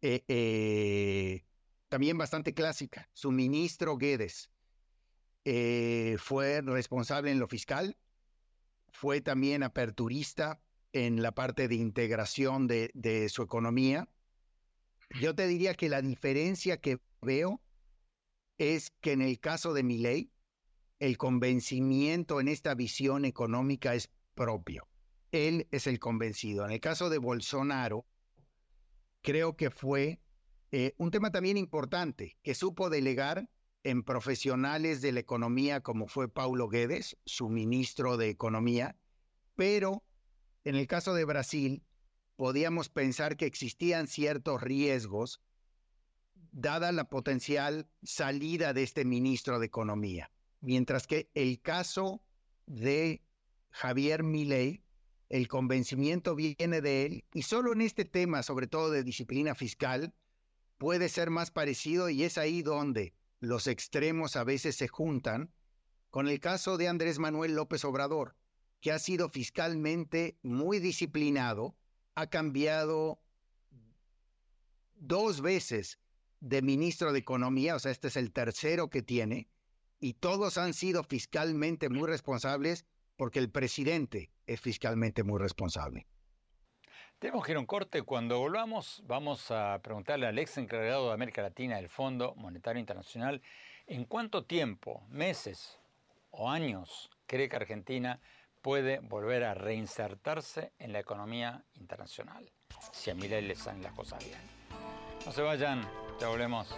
eh, 0.00 0.24
eh, 0.26 1.44
también 1.90 2.16
bastante 2.16 2.54
clásica. 2.54 3.10
Su 3.12 3.32
ministro 3.32 3.98
Guedes 3.98 4.48
eh, 5.44 6.16
fue 6.18 6.62
responsable 6.62 7.32
en 7.32 7.38
lo 7.38 7.48
fiscal, 7.48 7.98
fue 8.92 9.20
también 9.20 9.62
aperturista 9.62 10.62
en 10.92 11.22
la 11.22 11.32
parte 11.32 11.68
de 11.68 11.74
integración 11.74 12.66
de, 12.66 12.90
de 12.94 13.28
su 13.28 13.42
economía. 13.42 14.08
Yo 15.20 15.34
te 15.34 15.46
diría 15.46 15.74
que 15.74 15.88
la 15.88 16.02
diferencia 16.02 16.80
que 16.80 17.00
veo 17.22 17.60
es 18.58 18.90
que 19.00 19.12
en 19.12 19.22
el 19.22 19.40
caso 19.40 19.72
de 19.74 19.82
Milei, 19.82 20.30
el 20.98 21.16
convencimiento 21.16 22.40
en 22.40 22.48
esta 22.48 22.74
visión 22.74 23.24
económica 23.24 23.94
es 23.94 24.10
propio 24.34 24.88
él 25.32 25.68
es 25.70 25.86
el 25.86 25.98
convencido. 25.98 26.64
En 26.64 26.72
el 26.72 26.80
caso 26.80 27.10
de 27.10 27.18
Bolsonaro, 27.18 28.06
creo 29.22 29.56
que 29.56 29.70
fue 29.70 30.20
eh, 30.70 30.94
un 30.98 31.10
tema 31.10 31.30
también 31.30 31.56
importante, 31.56 32.36
que 32.42 32.54
supo 32.54 32.90
delegar 32.90 33.48
en 33.84 34.02
profesionales 34.02 35.00
de 35.00 35.12
la 35.12 35.20
economía 35.20 35.80
como 35.80 36.08
fue 36.08 36.28
Paulo 36.28 36.68
Guedes, 36.68 37.16
su 37.24 37.48
ministro 37.48 38.16
de 38.16 38.28
Economía, 38.28 38.96
pero 39.54 40.02
en 40.64 40.74
el 40.74 40.86
caso 40.86 41.14
de 41.14 41.24
Brasil, 41.24 41.82
podíamos 42.36 42.88
pensar 42.88 43.36
que 43.36 43.46
existían 43.46 44.06
ciertos 44.06 44.62
riesgos 44.62 45.40
dada 46.52 46.92
la 46.92 47.08
potencial 47.08 47.88
salida 48.02 48.72
de 48.72 48.82
este 48.82 49.04
ministro 49.04 49.58
de 49.58 49.66
Economía. 49.66 50.30
Mientras 50.60 51.06
que 51.06 51.30
el 51.34 51.60
caso 51.60 52.22
de 52.66 53.22
Javier 53.70 54.22
Milei 54.22 54.82
el 55.28 55.46
convencimiento 55.46 56.34
viene 56.34 56.80
de 56.80 57.04
él 57.04 57.24
y 57.34 57.42
solo 57.42 57.72
en 57.72 57.82
este 57.82 58.04
tema, 58.04 58.42
sobre 58.42 58.66
todo 58.66 58.90
de 58.90 59.04
disciplina 59.04 59.54
fiscal, 59.54 60.14
puede 60.78 61.08
ser 61.08 61.30
más 61.30 61.50
parecido 61.50 62.08
y 62.08 62.24
es 62.24 62.38
ahí 62.38 62.62
donde 62.62 63.14
los 63.40 63.66
extremos 63.66 64.36
a 64.36 64.44
veces 64.44 64.76
se 64.76 64.88
juntan 64.88 65.52
con 66.10 66.28
el 66.28 66.40
caso 66.40 66.78
de 66.78 66.88
Andrés 66.88 67.18
Manuel 67.18 67.54
López 67.54 67.84
Obrador, 67.84 68.36
que 68.80 68.92
ha 68.92 68.98
sido 68.98 69.28
fiscalmente 69.28 70.38
muy 70.42 70.78
disciplinado, 70.78 71.74
ha 72.14 72.28
cambiado 72.28 73.18
dos 74.96 75.40
veces 75.40 75.98
de 76.40 76.62
ministro 76.62 77.12
de 77.12 77.18
Economía, 77.18 77.74
o 77.74 77.78
sea, 77.78 77.92
este 77.92 78.08
es 78.08 78.16
el 78.16 78.32
tercero 78.32 78.90
que 78.90 79.02
tiene, 79.02 79.48
y 80.00 80.14
todos 80.14 80.58
han 80.58 80.74
sido 80.74 81.02
fiscalmente 81.02 81.88
muy 81.88 82.08
responsables 82.08 82.86
porque 83.16 83.40
el 83.40 83.50
presidente 83.50 84.30
es 84.46 84.60
fiscalmente 84.60 85.24
muy 85.24 85.40
responsable. 85.40 86.06
Tenemos 87.18 87.44
que 87.44 87.50
ir 87.50 87.56
a 87.56 87.60
un 87.60 87.66
corte. 87.66 88.02
Cuando 88.02 88.38
volvamos, 88.38 89.02
vamos 89.04 89.50
a 89.50 89.80
preguntarle 89.82 90.28
al 90.28 90.38
ex 90.38 90.56
encargado 90.56 91.08
de 91.08 91.14
América 91.14 91.42
Latina 91.42 91.76
del 91.76 91.88
Fondo 91.88 92.34
Monetario 92.36 92.78
Internacional 92.78 93.42
en 93.88 94.04
cuánto 94.04 94.44
tiempo, 94.44 95.02
meses 95.10 95.80
o 96.30 96.48
años 96.48 97.10
cree 97.26 97.48
que 97.48 97.56
Argentina 97.56 98.20
puede 98.68 98.98
volver 98.98 99.44
a 99.44 99.54
reinsertarse 99.54 100.74
en 100.78 100.92
la 100.92 100.98
economía 100.98 101.64
internacional, 101.76 102.52
si 102.92 103.08
a 103.08 103.14
Milei 103.14 103.40
le 103.40 103.54
salen 103.54 103.82
las 103.82 103.94
cosas 103.94 104.22
bien. 104.22 104.38
No 105.24 105.32
se 105.32 105.40
vayan, 105.40 105.88
ya 106.20 106.28
volvemos. 106.28 106.68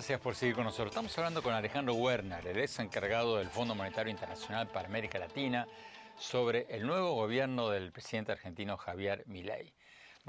gracias 0.00 0.20
por 0.20 0.34
seguir 0.34 0.54
con 0.54 0.64
nosotros. 0.64 0.90
Estamos 0.90 1.18
hablando 1.18 1.42
con 1.42 1.52
Alejandro 1.52 1.94
Werner, 1.94 2.46
el 2.46 2.58
ex 2.58 2.78
encargado 2.78 3.36
del 3.36 3.48
Fondo 3.48 3.74
Monetario 3.74 4.10
Internacional 4.10 4.68
para 4.68 4.86
América 4.86 5.18
Latina, 5.18 5.66
sobre 6.20 6.66
el 6.68 6.86
nuevo 6.86 7.14
gobierno 7.14 7.70
del 7.70 7.92
presidente 7.92 8.30
argentino 8.30 8.76
Javier 8.76 9.24
Milei. 9.26 9.72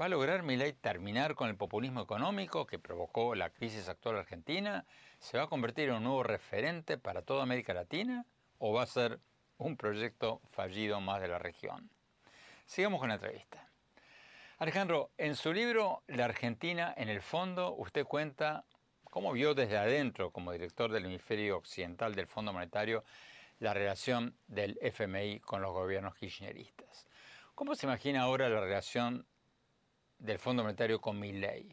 ¿Va 0.00 0.06
a 0.06 0.08
lograr 0.08 0.42
Milei 0.42 0.72
terminar 0.72 1.34
con 1.34 1.50
el 1.50 1.56
populismo 1.56 2.00
económico 2.00 2.66
que 2.66 2.78
provocó 2.78 3.34
la 3.34 3.50
crisis 3.50 3.90
actual 3.90 4.16
argentina? 4.16 4.86
¿Se 5.18 5.36
va 5.36 5.44
a 5.44 5.48
convertir 5.48 5.90
en 5.90 5.96
un 5.96 6.04
nuevo 6.04 6.22
referente 6.22 6.96
para 6.96 7.20
toda 7.20 7.42
América 7.42 7.74
Latina? 7.74 8.24
¿O 8.58 8.72
va 8.72 8.84
a 8.84 8.86
ser 8.86 9.20
un 9.58 9.76
proyecto 9.76 10.40
fallido 10.50 10.98
más 11.02 11.20
de 11.20 11.28
la 11.28 11.38
región? 11.38 11.90
Sigamos 12.64 12.98
con 12.98 13.10
la 13.10 13.16
entrevista. 13.16 13.68
Alejandro, 14.56 15.10
en 15.18 15.36
su 15.36 15.52
libro 15.52 16.04
La 16.06 16.24
Argentina 16.24 16.94
en 16.96 17.10
el 17.10 17.20
fondo, 17.20 17.74
usted 17.74 18.06
cuenta 18.06 18.64
cómo 19.10 19.32
vio 19.32 19.52
desde 19.52 19.76
adentro, 19.76 20.30
como 20.30 20.52
director 20.52 20.90
del 20.90 21.04
hemisferio 21.04 21.58
occidental 21.58 22.14
del 22.14 22.28
Fondo 22.28 22.54
Monetario, 22.54 23.04
la 23.62 23.72
relación 23.72 24.36
del 24.48 24.76
FMI 24.82 25.38
con 25.38 25.62
los 25.62 25.72
gobiernos 25.72 26.16
kirchneristas. 26.16 27.06
¿Cómo 27.54 27.76
se 27.76 27.86
imagina 27.86 28.22
ahora 28.22 28.48
la 28.48 28.60
relación 28.60 29.24
del 30.18 30.40
Fondo 30.40 30.64
Monetario 30.64 31.00
con 31.00 31.20
Milley? 31.20 31.72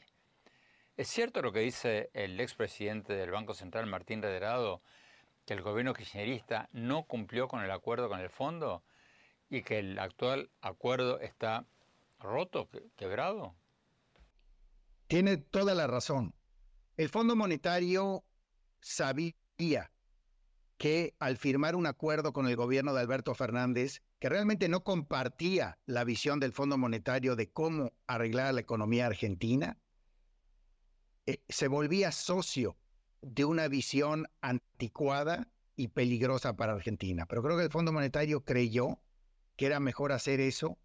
¿Es 0.98 1.08
cierto 1.08 1.42
lo 1.42 1.52
que 1.52 1.62
dice 1.62 2.12
el 2.14 2.40
expresidente 2.40 3.14
del 3.14 3.32
Banco 3.32 3.56
Central, 3.56 3.88
Martín 3.88 4.22
Rederado, 4.22 4.84
que 5.48 5.56
el 5.56 5.64
gobierno 5.64 5.96
kirchnerista 5.96 6.70
no 6.74 7.06
cumplió 7.08 7.48
con 7.48 7.64
el 7.64 7.72
acuerdo 7.72 8.08
con 8.08 8.20
el 8.20 8.30
fondo 8.30 8.84
y 9.50 9.64
que 9.64 9.80
el 9.80 9.98
actual 9.98 10.52
acuerdo 10.62 11.20
está 11.20 11.66
roto, 12.20 12.70
quebrado? 12.98 13.56
Tiene 15.08 15.38
toda 15.38 15.74
la 15.74 15.88
razón. 15.88 16.36
El 16.98 17.10
Fondo 17.10 17.36
Monetario 17.36 18.24
sabía 18.80 19.90
que 20.80 21.14
al 21.20 21.36
firmar 21.36 21.76
un 21.76 21.86
acuerdo 21.86 22.32
con 22.32 22.48
el 22.48 22.56
gobierno 22.56 22.94
de 22.94 23.02
Alberto 23.02 23.36
Fernández, 23.36 24.02
que 24.18 24.30
realmente 24.30 24.70
no 24.70 24.86
compartía 24.86 25.78
la 25.86 26.06
visión 26.06 26.40
del 26.40 26.54
Fondo 26.54 26.78
Monetario 26.78 27.36
de 27.36 27.52
cómo 27.52 27.92
arreglar 28.08 28.54
la 28.54 28.62
economía 28.62 29.06
argentina, 29.06 29.78
eh, 31.26 31.44
se 31.50 31.68
volvía 31.68 32.14
socio 32.14 32.78
de 33.22 33.44
una 33.44 33.68
visión 33.68 34.30
anticuada 34.40 35.52
y 35.76 35.90
peligrosa 35.90 36.56
para 36.56 36.72
Argentina. 36.72 37.26
Pero 37.26 37.44
creo 37.44 37.58
que 37.58 37.66
el 37.66 37.72
Fondo 37.72 37.92
Monetario 37.92 38.46
creyó 38.46 39.02
que 39.58 39.66
era 39.66 39.82
mejor 39.82 40.14
hacer 40.14 40.40
eso 40.40 40.80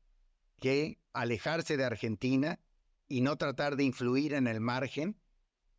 que 0.59 0.99
alejarse 1.13 1.77
de 1.77 1.85
Argentina 1.85 2.59
y 3.07 3.21
no 3.21 3.37
tratar 3.37 3.77
de 3.77 3.85
influir 3.85 4.35
en 4.35 4.49
el 4.49 4.61
margen 4.61 5.21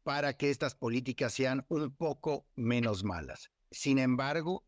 para 0.04 0.38
que 0.38 0.51
estas 0.51 0.73
políticas 0.73 1.34
sean 1.34 1.65
un 1.67 1.93
poco 1.93 2.47
menos 2.56 3.04
malas. 3.04 3.51
Sin 3.75 3.99
embargo, 3.99 4.63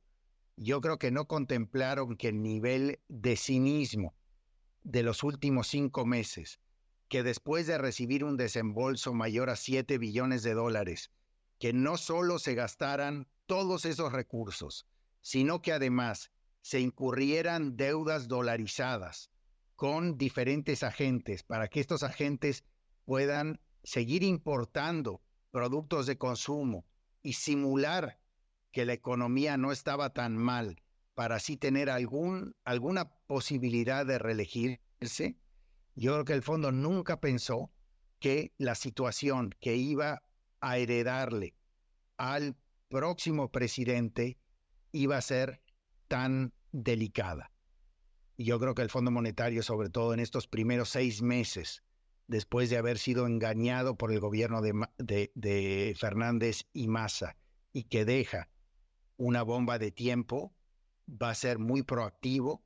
yo 0.58 0.82
creo 0.82 1.00
que 1.00 1.12
no 1.12 1.30
contemplaron 1.30 2.18
que 2.18 2.28
el 2.28 2.42
nivel 2.42 3.00
de 3.08 3.38
cinismo 3.38 4.14
de 4.84 5.02
los 5.02 5.24
últimos 5.24 5.68
cinco 5.68 6.06
meses, 6.06 6.60
que 7.08 7.24
después 7.24 7.68
de 7.68 7.78
recibir 7.78 8.26
un 8.26 8.36
desembolso 8.36 9.14
mayor 9.14 9.50
a 9.50 9.56
7 9.56 9.98
billones 9.98 10.44
de 10.44 10.54
dólares, 10.54 11.10
que 11.58 11.72
no 11.72 11.96
solo 11.96 12.38
se 12.38 12.54
gastaran 12.54 13.30
todos 13.46 13.86
esos 13.86 14.12
recursos, 14.12 14.86
sino 15.22 15.62
que 15.62 15.72
además 15.72 16.34
se 16.60 16.82
incurrieran 16.82 17.78
deudas 17.78 18.28
dolarizadas 18.28 19.32
con 19.78 20.18
diferentes 20.18 20.84
agentes 20.84 21.44
para 21.44 21.70
que 21.70 21.80
estos 21.80 22.04
agentes 22.04 22.66
puedan 23.06 23.62
seguir 23.86 24.24
importando 24.24 25.22
productos 25.52 26.08
de 26.08 26.18
consumo 26.18 26.86
y 27.24 27.34
simular 27.34 28.20
que 28.78 28.86
la 28.86 28.94
economía 28.94 29.58
no 29.58 29.72
estaba 29.72 30.12
tan 30.12 30.38
mal 30.38 30.84
para 31.16 31.38
así 31.38 31.58
tener 31.58 31.90
algún, 31.90 32.56
alguna 32.64 33.10
posibilidad 33.26 34.06
de 34.06 34.20
reelegirse, 34.20 35.36
yo 35.96 36.14
creo 36.14 36.26
que 36.26 36.34
el 36.34 36.44
fondo 36.44 36.72
nunca 36.72 37.20
pensó 37.20 37.72
que 38.20 38.54
la 38.60 38.76
situación 38.76 39.50
que 39.60 39.78
iba 39.78 40.22
a 40.62 40.78
heredarle 40.78 41.56
al 42.18 42.56
próximo 42.88 43.52
presidente 43.52 44.38
iba 44.92 45.18
a 45.18 45.22
ser 45.24 45.60
tan 46.08 46.54
delicada. 46.72 47.52
Yo 48.38 48.60
creo 48.60 48.76
que 48.76 48.84
el 48.84 48.92
Fondo 48.92 49.10
Monetario, 49.10 49.64
sobre 49.64 49.90
todo 49.90 50.14
en 50.14 50.20
estos 50.20 50.46
primeros 50.46 50.90
seis 50.90 51.24
meses 51.24 51.82
después 52.28 52.70
de 52.70 52.78
haber 52.78 53.00
sido 53.00 53.26
engañado 53.26 53.98
por 53.98 54.12
el 54.12 54.20
gobierno 54.20 54.62
de, 54.62 55.96
Fernández 55.98 56.68
y 56.74 56.88
Massa 56.88 57.38
y 57.74 57.86
que 57.86 58.06
deja 58.06 58.50
una 59.18 59.44
bomba 59.44 59.80
de 59.80 59.92
tiempo, 59.92 60.54
va 61.10 61.32
a 61.32 61.36
ser 61.36 61.60
muy 61.60 61.84
proactivo 61.84 62.64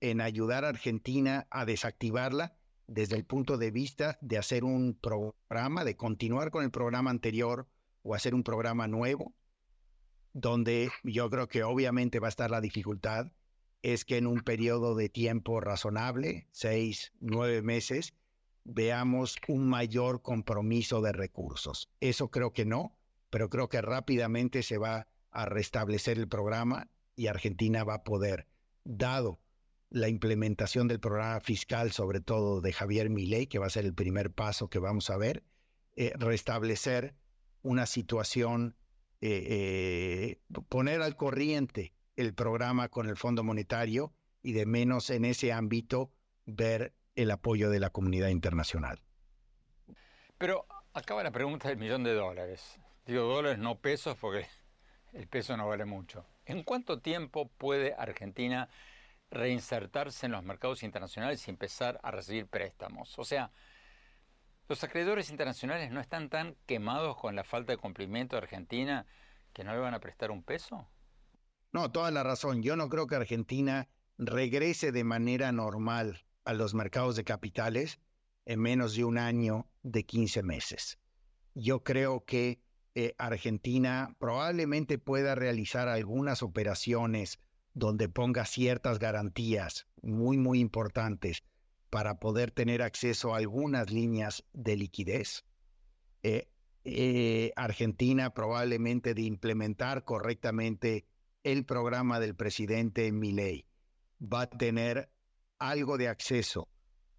en 0.00 0.20
ayudar 0.20 0.64
a 0.64 0.68
Argentina 0.68 1.46
a 1.50 1.64
desactivarla 1.64 2.56
desde 2.86 3.16
el 3.16 3.24
punto 3.24 3.56
de 3.58 3.70
vista 3.70 4.18
de 4.20 4.38
hacer 4.38 4.64
un 4.64 4.94
programa, 4.94 5.84
de 5.84 5.96
continuar 5.96 6.50
con 6.50 6.64
el 6.64 6.70
programa 6.70 7.10
anterior 7.10 7.68
o 8.02 8.14
hacer 8.14 8.34
un 8.34 8.42
programa 8.42 8.86
nuevo, 8.86 9.34
donde 10.32 10.90
yo 11.02 11.28
creo 11.30 11.48
que 11.48 11.64
obviamente 11.64 12.20
va 12.20 12.28
a 12.28 12.30
estar 12.30 12.50
la 12.50 12.60
dificultad, 12.60 13.32
es 13.82 14.04
que 14.04 14.18
en 14.18 14.26
un 14.26 14.40
periodo 14.40 14.94
de 14.94 15.08
tiempo 15.08 15.60
razonable, 15.60 16.46
seis, 16.52 17.12
nueve 17.20 17.62
meses, 17.62 18.14
veamos 18.64 19.36
un 19.48 19.68
mayor 19.68 20.22
compromiso 20.22 21.00
de 21.00 21.12
recursos. 21.12 21.88
Eso 22.00 22.30
creo 22.30 22.52
que 22.52 22.64
no, 22.64 22.96
pero 23.30 23.48
creo 23.48 23.68
que 23.68 23.80
rápidamente 23.80 24.62
se 24.62 24.78
va 24.78 25.08
a 25.36 25.44
restablecer 25.44 26.16
el 26.16 26.28
programa 26.28 26.88
y 27.14 27.26
Argentina 27.26 27.84
va 27.84 27.96
a 27.96 28.04
poder, 28.04 28.46
dado 28.84 29.38
la 29.90 30.08
implementación 30.08 30.88
del 30.88 30.98
programa 30.98 31.40
fiscal, 31.40 31.92
sobre 31.92 32.20
todo 32.20 32.62
de 32.62 32.72
Javier 32.72 33.10
Milei, 33.10 33.46
que 33.46 33.58
va 33.58 33.66
a 33.66 33.70
ser 33.70 33.84
el 33.84 33.92
primer 33.92 34.32
paso 34.32 34.70
que 34.70 34.78
vamos 34.78 35.10
a 35.10 35.18
ver, 35.18 35.44
eh, 35.94 36.12
restablecer 36.16 37.14
una 37.60 37.84
situación, 37.84 38.76
eh, 39.20 40.38
eh, 40.48 40.60
poner 40.70 41.02
al 41.02 41.16
corriente 41.16 41.92
el 42.16 42.32
programa 42.32 42.88
con 42.88 43.06
el 43.06 43.18
Fondo 43.18 43.44
Monetario 43.44 44.14
y 44.42 44.52
de 44.52 44.64
menos 44.64 45.10
en 45.10 45.26
ese 45.26 45.52
ámbito 45.52 46.10
ver 46.46 46.94
el 47.14 47.30
apoyo 47.30 47.68
de 47.68 47.80
la 47.80 47.90
comunidad 47.90 48.28
internacional. 48.28 49.02
Pero 50.38 50.66
acaba 50.94 51.22
la 51.22 51.30
pregunta 51.30 51.68
del 51.68 51.76
millón 51.76 52.04
de 52.04 52.14
dólares. 52.14 52.80
Digo 53.04 53.24
dólares, 53.24 53.58
no 53.58 53.78
pesos, 53.78 54.16
porque 54.18 54.46
el 55.12 55.26
peso 55.28 55.56
no 55.56 55.68
vale 55.68 55.84
mucho. 55.84 56.26
¿En 56.44 56.62
cuánto 56.62 57.00
tiempo 57.00 57.48
puede 57.48 57.94
Argentina 57.94 58.68
reinsertarse 59.30 60.26
en 60.26 60.32
los 60.32 60.44
mercados 60.44 60.82
internacionales 60.82 61.46
y 61.46 61.50
empezar 61.50 61.98
a 62.02 62.10
recibir 62.10 62.46
préstamos? 62.46 63.18
O 63.18 63.24
sea, 63.24 63.50
¿los 64.68 64.82
acreedores 64.84 65.30
internacionales 65.30 65.90
no 65.90 66.00
están 66.00 66.28
tan 66.28 66.56
quemados 66.66 67.16
con 67.16 67.34
la 67.34 67.44
falta 67.44 67.72
de 67.72 67.78
cumplimiento 67.78 68.36
de 68.36 68.42
Argentina 68.42 69.06
que 69.52 69.64
no 69.64 69.72
le 69.72 69.80
van 69.80 69.94
a 69.94 70.00
prestar 70.00 70.30
un 70.30 70.42
peso? 70.42 70.88
No, 71.72 71.90
toda 71.90 72.10
la 72.10 72.22
razón. 72.22 72.62
Yo 72.62 72.76
no 72.76 72.88
creo 72.88 73.06
que 73.06 73.16
Argentina 73.16 73.88
regrese 74.18 74.92
de 74.92 75.04
manera 75.04 75.52
normal 75.52 76.24
a 76.44 76.54
los 76.54 76.74
mercados 76.74 77.16
de 77.16 77.24
capitales 77.24 78.00
en 78.44 78.60
menos 78.60 78.94
de 78.94 79.04
un 79.04 79.18
año 79.18 79.68
de 79.82 80.04
15 80.04 80.42
meses. 80.42 80.98
Yo 81.54 81.82
creo 81.82 82.24
que 82.24 82.60
eh, 82.98 83.14
Argentina 83.18 84.16
probablemente 84.18 84.96
pueda 84.96 85.34
realizar 85.34 85.86
algunas 85.86 86.42
operaciones 86.42 87.38
donde 87.74 88.08
ponga 88.08 88.46
ciertas 88.46 88.98
garantías 88.98 89.86
muy, 90.00 90.38
muy 90.38 90.60
importantes 90.60 91.44
para 91.90 92.18
poder 92.18 92.52
tener 92.52 92.80
acceso 92.80 93.34
a 93.34 93.36
algunas 93.36 93.90
líneas 93.90 94.44
de 94.54 94.76
liquidez. 94.78 95.44
Eh, 96.22 96.48
eh, 96.84 97.52
Argentina 97.54 98.32
probablemente 98.32 99.12
de 99.12 99.22
implementar 99.22 100.04
correctamente 100.04 101.04
el 101.44 101.66
programa 101.66 102.18
del 102.18 102.34
presidente 102.34 103.12
Milei 103.12 103.66
va 104.22 104.42
a 104.42 104.48
tener 104.48 105.10
algo 105.58 105.98
de 105.98 106.08
acceso 106.08 106.66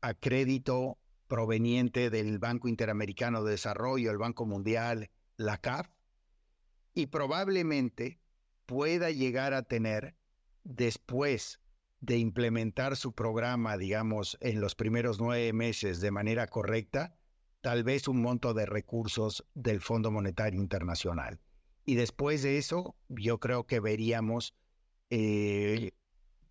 a 0.02 0.16
crédito 0.16 0.98
proveniente 1.28 2.10
del 2.10 2.40
Banco 2.40 2.68
Interamericano 2.68 3.44
de 3.44 3.52
Desarrollo, 3.52 4.10
el 4.10 4.18
Banco 4.18 4.48
Mundial, 4.48 5.12
la 5.38 5.58
CAF, 5.58 5.88
y 6.94 7.08
probablemente 7.08 8.20
pueda 8.66 9.12
llegar 9.12 9.54
a 9.54 9.64
tener, 9.64 10.16
después 10.64 11.62
de 12.02 12.18
implementar 12.18 12.96
su 12.96 13.14
programa, 13.14 13.78
digamos, 13.78 14.38
en 14.42 14.62
los 14.62 14.76
primeros 14.76 15.20
nueve 15.20 15.54
meses 15.54 16.02
de 16.02 16.12
manera 16.12 16.48
correcta, 16.48 17.16
tal 17.62 17.84
vez 17.84 18.08
un 18.08 18.22
monto 18.22 18.54
de 18.54 18.66
recursos 18.66 19.46
del 19.54 19.82
Fondo 19.82 20.12
Monetario 20.12 20.60
Internacional. 20.60 21.40
Y 21.86 21.96
después 21.96 22.44
de 22.44 22.58
eso, 22.58 22.96
yo 23.08 23.40
creo 23.40 23.66
que 23.66 23.80
veríamos 23.80 24.54
eh, 25.10 25.92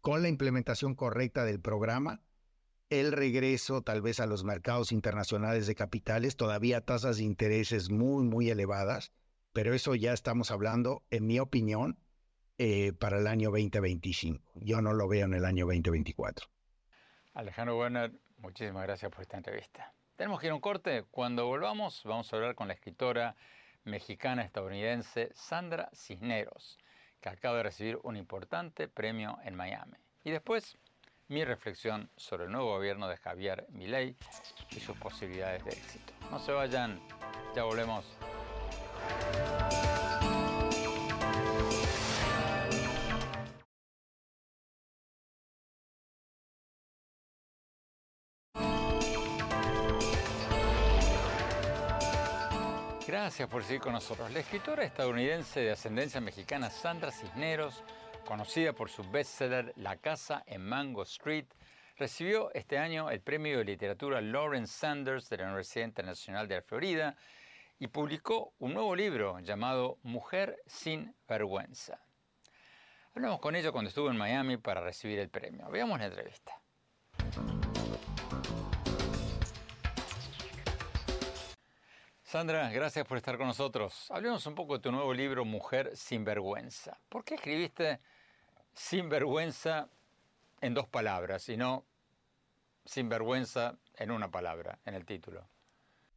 con 0.00 0.22
la 0.22 0.28
implementación 0.28 0.94
correcta 0.94 1.44
del 1.44 1.60
programa, 1.60 2.22
el 2.90 3.12
regreso 3.12 3.82
tal 3.82 4.00
vez 4.00 4.20
a 4.20 4.26
los 4.26 4.44
mercados 4.44 4.92
internacionales 4.92 5.66
de 5.66 5.74
capitales, 5.74 6.36
todavía 6.36 6.80
tasas 6.80 7.18
de 7.18 7.24
intereses 7.24 7.90
muy, 7.90 8.24
muy 8.24 8.50
elevadas, 8.50 9.12
pero 9.52 9.74
eso 9.74 9.94
ya 9.94 10.12
estamos 10.12 10.50
hablando, 10.50 11.02
en 11.10 11.26
mi 11.26 11.40
opinión, 11.40 11.98
eh, 12.58 12.92
para 12.92 13.18
el 13.18 13.26
año 13.26 13.50
2025. 13.50 14.42
Yo 14.56 14.80
no 14.80 14.92
lo 14.92 15.08
veo 15.08 15.26
en 15.26 15.34
el 15.34 15.44
año 15.44 15.66
2024. 15.66 16.46
Alejandro 17.34 17.78
Werner, 17.78 18.12
muchísimas 18.38 18.84
gracias 18.84 19.10
por 19.10 19.22
esta 19.22 19.36
entrevista. 19.36 19.92
Tenemos 20.16 20.40
que 20.40 20.46
ir 20.46 20.52
a 20.52 20.54
un 20.54 20.60
corte. 20.60 21.04
Cuando 21.10 21.46
volvamos, 21.46 22.02
vamos 22.04 22.32
a 22.32 22.36
hablar 22.36 22.54
con 22.54 22.68
la 22.68 22.74
escritora 22.74 23.36
mexicana 23.84 24.42
estadounidense 24.42 25.30
Sandra 25.34 25.90
Cisneros, 25.94 26.78
que 27.20 27.28
acaba 27.28 27.58
de 27.58 27.64
recibir 27.64 27.98
un 28.02 28.16
importante 28.16 28.88
premio 28.88 29.38
en 29.44 29.54
Miami. 29.54 29.98
Y 30.24 30.30
después, 30.30 30.78
mi 31.28 31.44
reflexión 31.44 32.10
sobre 32.16 32.44
el 32.44 32.52
nuevo 32.52 32.68
gobierno 32.68 33.08
de 33.08 33.16
Javier 33.16 33.66
Milei 33.70 34.16
y 34.70 34.80
sus 34.80 34.96
posibilidades 34.96 35.64
de 35.64 35.70
éxito. 35.72 36.12
No 36.30 36.38
se 36.38 36.52
vayan, 36.52 37.00
ya 37.54 37.64
volvemos. 37.64 38.04
Gracias 53.06 53.48
por 53.48 53.64
seguir 53.64 53.80
con 53.80 53.92
nosotros. 53.92 54.32
La 54.32 54.40
escritora 54.40 54.84
estadounidense 54.84 55.60
de 55.60 55.70
ascendencia 55.72 56.20
mexicana 56.20 56.70
Sandra 56.70 57.10
Cisneros, 57.10 57.82
conocida 58.26 58.72
por 58.72 58.90
su 58.90 59.08
bestseller 59.08 59.72
La 59.76 59.96
casa 59.96 60.42
en 60.46 60.66
Mango 60.66 61.04
Street, 61.04 61.46
recibió 61.96 62.52
este 62.52 62.76
año 62.76 63.08
el 63.08 63.20
premio 63.20 63.58
de 63.58 63.64
literatura 63.64 64.20
Lawrence 64.20 64.72
Sanders 64.72 65.30
de 65.30 65.38
la 65.38 65.44
Universidad 65.44 65.86
Internacional 65.86 66.48
de 66.48 66.60
Florida 66.60 67.16
y 67.78 67.86
publicó 67.86 68.52
un 68.58 68.74
nuevo 68.74 68.94
libro 68.96 69.38
llamado 69.40 69.98
Mujer 70.02 70.60
sin 70.66 71.14
vergüenza. 71.28 72.00
Hablamos 73.14 73.40
con 73.40 73.54
ella 73.54 73.70
cuando 73.70 73.88
estuvo 73.88 74.10
en 74.10 74.16
Miami 74.16 74.56
para 74.56 74.82
recibir 74.82 75.20
el 75.20 75.30
premio. 75.30 75.70
Veamos 75.70 75.98
la 75.98 76.06
entrevista. 76.06 76.60
Sandra, 82.24 82.68
gracias 82.70 83.06
por 83.06 83.18
estar 83.18 83.38
con 83.38 83.46
nosotros. 83.46 84.10
Hablemos 84.10 84.44
un 84.46 84.56
poco 84.56 84.74
de 84.74 84.82
tu 84.82 84.90
nuevo 84.90 85.14
libro 85.14 85.44
Mujer 85.44 85.96
sin 85.96 86.24
vergüenza. 86.24 86.98
¿Por 87.08 87.24
qué 87.24 87.36
escribiste 87.36 88.00
sin 88.76 89.08
vergüenza 89.08 89.88
en 90.60 90.74
dos 90.74 90.86
palabras 90.86 91.48
y 91.48 91.56
no 91.56 91.86
sin 92.84 93.08
vergüenza 93.08 93.78
en 93.96 94.10
una 94.10 94.30
palabra 94.30 94.78
en 94.84 94.94
el 94.94 95.04
título? 95.04 95.48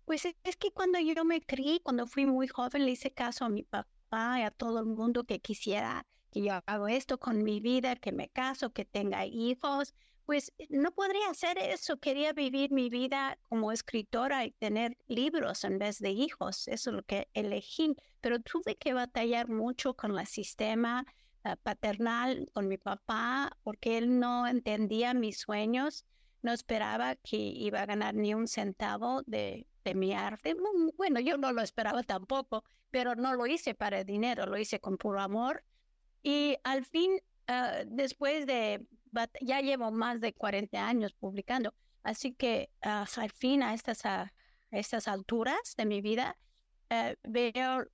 Pues 0.05 0.25
es 0.25 0.57
que 0.57 0.71
cuando 0.71 0.99
yo 0.99 1.23
me 1.23 1.41
crié, 1.41 1.81
cuando 1.81 2.05
fui 2.05 2.25
muy 2.25 2.47
joven, 2.47 2.85
le 2.85 2.91
hice 2.91 3.11
caso 3.11 3.45
a 3.45 3.49
mi 3.49 3.63
papá 3.63 4.39
y 4.39 4.43
a 4.43 4.51
todo 4.51 4.79
el 4.79 4.85
mundo 4.85 5.23
que 5.23 5.39
quisiera 5.39 6.05
que 6.31 6.41
yo 6.41 6.61
hago 6.65 6.87
esto 6.87 7.19
con 7.19 7.43
mi 7.43 7.59
vida, 7.59 7.95
que 7.95 8.11
me 8.11 8.29
caso, 8.29 8.71
que 8.71 8.85
tenga 8.85 9.25
hijos. 9.25 9.93
Pues 10.25 10.53
no 10.69 10.91
podría 10.91 11.29
hacer 11.29 11.57
eso. 11.57 11.97
Quería 11.97 12.33
vivir 12.33 12.71
mi 12.71 12.89
vida 12.89 13.39
como 13.49 13.71
escritora 13.71 14.45
y 14.45 14.51
tener 14.51 14.95
libros 15.07 15.63
en 15.63 15.79
vez 15.79 15.97
de 15.99 16.11
hijos. 16.11 16.67
Eso 16.67 16.91
es 16.91 16.95
lo 16.95 17.03
que 17.03 17.29
elegí. 17.33 17.95
Pero 18.21 18.39
tuve 18.39 18.75
que 18.77 18.93
batallar 18.93 19.47
mucho 19.47 19.95
con 19.95 20.17
el 20.19 20.27
sistema 20.27 21.03
eh, 21.07 21.18
paternal, 21.63 22.49
con 22.53 22.67
mi 22.67 22.77
papá, 22.77 23.57
porque 23.63 23.97
él 23.97 24.19
no 24.19 24.47
entendía 24.47 25.13
mis 25.13 25.39
sueños 25.39 26.05
no 26.41 26.53
esperaba 26.53 27.15
que 27.15 27.37
iba 27.37 27.81
a 27.81 27.85
ganar 27.85 28.15
ni 28.15 28.33
un 28.33 28.47
centavo 28.47 29.23
de, 29.25 29.65
mi 29.95 30.13
arte. 30.13 30.55
Bueno, 30.97 31.19
yo 31.19 31.35
no 31.37 31.51
lo 31.51 31.63
esperaba 31.63 32.03
tampoco, 32.03 32.63
pero 32.91 33.15
no 33.15 33.33
lo 33.33 33.47
hice 33.47 33.73
para 33.73 34.03
dinero, 34.03 34.45
lo 34.45 34.59
hice 34.59 34.79
con 34.79 34.99
puro 34.99 35.19
amor. 35.19 35.63
Y 36.21 36.57
al 36.63 36.85
fin, 36.85 37.19
ah, 37.47 37.79
después 37.87 38.45
de, 38.45 38.85
ya 39.41 39.61
llevo 39.61 39.89
más 39.89 40.21
de 40.21 40.33
40 40.33 40.87
años 40.87 41.13
publicando, 41.13 41.73
así 42.03 42.35
que 42.35 42.69
ah, 42.83 43.07
al 43.17 43.31
fin 43.31 43.63
a 43.63 43.73
estas, 43.73 44.05
a 44.05 44.31
estas 44.69 45.07
alturas 45.07 45.73
de 45.75 45.87
mi 45.87 46.01
vida, 46.01 46.37
eh, 46.91 47.15
veo 47.23 47.87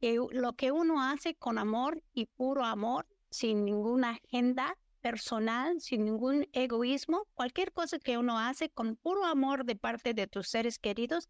que 0.00 0.18
lo 0.30 0.52
que 0.54 0.72
uno 0.72 1.02
hace 1.02 1.34
con 1.34 1.58
amor 1.58 2.02
y 2.12 2.26
puro 2.26 2.64
amor, 2.64 3.06
sin 3.30 3.64
ninguna 3.64 4.10
agenda, 4.22 4.76
personal, 5.00 5.80
sin 5.80 6.04
ningún 6.04 6.48
egoísmo, 6.52 7.28
cualquier 7.34 7.72
cosa 7.72 7.98
que 7.98 8.18
uno 8.18 8.38
hace 8.38 8.70
con 8.70 8.96
puro 8.96 9.24
amor 9.24 9.64
de 9.64 9.76
parte 9.76 10.14
de 10.14 10.26
tus 10.26 10.48
seres 10.48 10.78
queridos, 10.78 11.28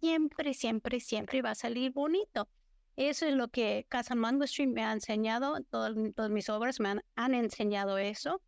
siempre, 0.00 0.54
siempre, 0.54 1.00
siempre 1.00 1.42
va 1.42 1.50
a 1.50 1.54
salir 1.54 1.92
bonito. 1.92 2.48
Eso 2.94 3.26
es 3.26 3.34
lo 3.34 3.48
que 3.48 3.86
Casa 3.88 4.14
Mango 4.14 4.44
Street 4.44 4.68
me 4.68 4.84
ha 4.84 4.92
enseñado, 4.92 5.56
todas, 5.70 5.96
mis 6.30 6.48
obras 6.48 6.80
me 6.80 7.00
han, 7.16 7.34
enseñado 7.34 7.98
eso. 7.98 8.42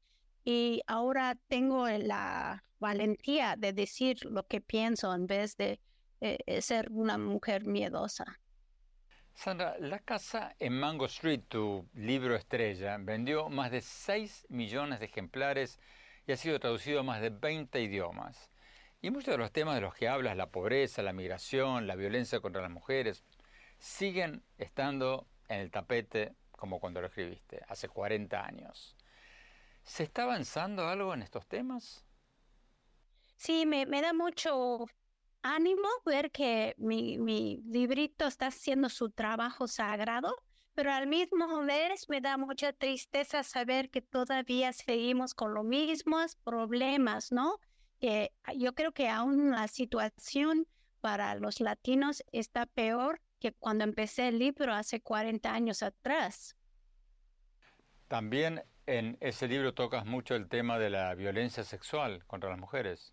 Y 0.44 0.82
ahora 0.86 1.36
tengo 1.48 1.88
la 1.88 2.64
valentía 2.78 3.56
de 3.56 3.72
decir 3.72 4.24
lo 4.24 4.46
que 4.46 4.60
pienso 4.60 5.14
en 5.14 5.26
vez 5.26 5.56
de 5.56 5.80
eh, 6.20 6.62
ser 6.62 6.90
una 6.90 7.18
mujer 7.18 7.64
miedosa. 7.64 8.39
Sandra, 9.34 9.76
La 9.78 9.98
Casa 9.98 10.54
en 10.58 10.78
Mango 10.78 11.06
Street, 11.06 11.40
tu 11.48 11.88
libro 11.94 12.36
estrella, 12.36 12.96
vendió 13.00 13.48
más 13.48 13.70
de 13.70 13.80
6 13.80 14.46
millones 14.50 15.00
de 15.00 15.06
ejemplares 15.06 15.78
y 16.26 16.32
ha 16.32 16.36
sido 16.36 16.60
traducido 16.60 17.00
a 17.00 17.02
más 17.02 17.20
de 17.20 17.30
20 17.30 17.80
idiomas. 17.80 18.50
Y 19.00 19.10
muchos 19.10 19.32
de 19.32 19.38
los 19.38 19.50
temas 19.50 19.74
de 19.76 19.80
los 19.80 19.94
que 19.94 20.08
hablas, 20.08 20.36
la 20.36 20.50
pobreza, 20.50 21.02
la 21.02 21.12
migración, 21.12 21.86
la 21.86 21.96
violencia 21.96 22.40
contra 22.40 22.60
las 22.60 22.70
mujeres, 22.70 23.24
siguen 23.78 24.42
estando 24.58 25.26
en 25.48 25.60
el 25.60 25.70
tapete 25.70 26.34
como 26.50 26.78
cuando 26.78 27.00
lo 27.00 27.06
escribiste, 27.06 27.62
hace 27.68 27.88
40 27.88 28.44
años. 28.44 28.94
¿Se 29.82 30.02
está 30.02 30.24
avanzando 30.24 30.86
algo 30.86 31.14
en 31.14 31.22
estos 31.22 31.46
temas? 31.46 32.04
Sí, 33.36 33.64
me, 33.64 33.86
me 33.86 34.02
da 34.02 34.12
mucho 34.12 34.86
ánimo 35.42 35.88
ver 36.04 36.30
que 36.30 36.74
mi, 36.78 37.18
mi 37.18 37.62
librito 37.66 38.26
está 38.26 38.48
haciendo 38.48 38.88
su 38.88 39.10
trabajo 39.10 39.66
sagrado, 39.68 40.34
pero 40.74 40.92
al 40.92 41.06
mismo 41.06 41.62
vez 41.62 42.08
me 42.08 42.20
da 42.20 42.36
mucha 42.36 42.72
tristeza 42.72 43.42
saber 43.42 43.90
que 43.90 44.02
todavía 44.02 44.72
seguimos 44.72 45.34
con 45.34 45.54
los 45.54 45.64
mismos 45.64 46.36
problemas, 46.36 47.32
¿no? 47.32 47.58
Que 48.00 48.32
yo 48.56 48.74
creo 48.74 48.92
que 48.92 49.08
aún 49.08 49.50
la 49.50 49.68
situación 49.68 50.66
para 51.00 51.34
los 51.34 51.60
latinos 51.60 52.22
está 52.32 52.66
peor 52.66 53.20
que 53.40 53.52
cuando 53.52 53.84
empecé 53.84 54.28
el 54.28 54.38
libro 54.38 54.72
hace 54.72 55.00
40 55.00 55.52
años 55.52 55.82
atrás. 55.82 56.56
También 58.08 58.62
en 58.86 59.16
ese 59.20 59.48
libro 59.48 59.72
tocas 59.72 60.04
mucho 60.04 60.34
el 60.34 60.48
tema 60.48 60.78
de 60.78 60.90
la 60.90 61.14
violencia 61.14 61.64
sexual 61.64 62.24
contra 62.26 62.50
las 62.50 62.58
mujeres. 62.58 63.12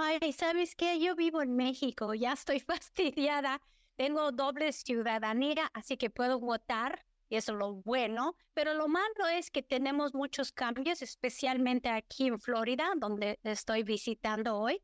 Ay, 0.00 0.32
¿sabes 0.32 0.76
qué? 0.76 1.00
Yo 1.00 1.16
vivo 1.16 1.42
en 1.42 1.56
México, 1.56 2.14
ya 2.14 2.34
estoy 2.34 2.60
fastidiada. 2.60 3.60
Tengo 3.96 4.30
doble 4.30 4.72
ciudadanía, 4.72 5.72
así 5.74 5.96
que 5.96 6.08
puedo 6.08 6.38
votar, 6.38 7.04
y 7.28 7.34
eso 7.34 7.50
es 7.50 7.58
lo 7.58 7.74
bueno. 7.82 8.36
Pero 8.54 8.74
lo 8.74 8.86
malo 8.86 9.26
es 9.32 9.50
que 9.50 9.60
tenemos 9.60 10.14
muchos 10.14 10.52
cambios, 10.52 11.02
especialmente 11.02 11.88
aquí 11.88 12.28
en 12.28 12.38
Florida, 12.38 12.92
donde 12.96 13.40
estoy 13.42 13.82
visitando 13.82 14.56
hoy. 14.56 14.80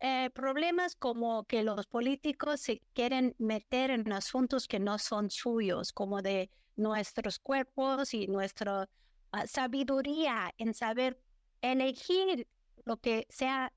Eh, 0.00 0.28
problemas 0.34 0.96
como 0.96 1.44
que 1.44 1.62
los 1.62 1.86
políticos 1.86 2.60
se 2.60 2.82
quieren 2.92 3.34
meter 3.38 3.90
en 3.90 4.12
asuntos 4.12 4.68
que 4.68 4.78
no 4.80 4.98
son 4.98 5.30
suyos, 5.30 5.94
como 5.94 6.20
de 6.20 6.50
nuestros 6.76 7.38
cuerpos 7.38 8.12
y 8.12 8.26
nuestra 8.26 8.86
ah, 9.32 9.46
sabiduría 9.46 10.52
en 10.58 10.74
saber 10.74 11.18
elegir 11.62 12.46
lo 12.84 12.98
que 12.98 13.26
sea 13.30 13.72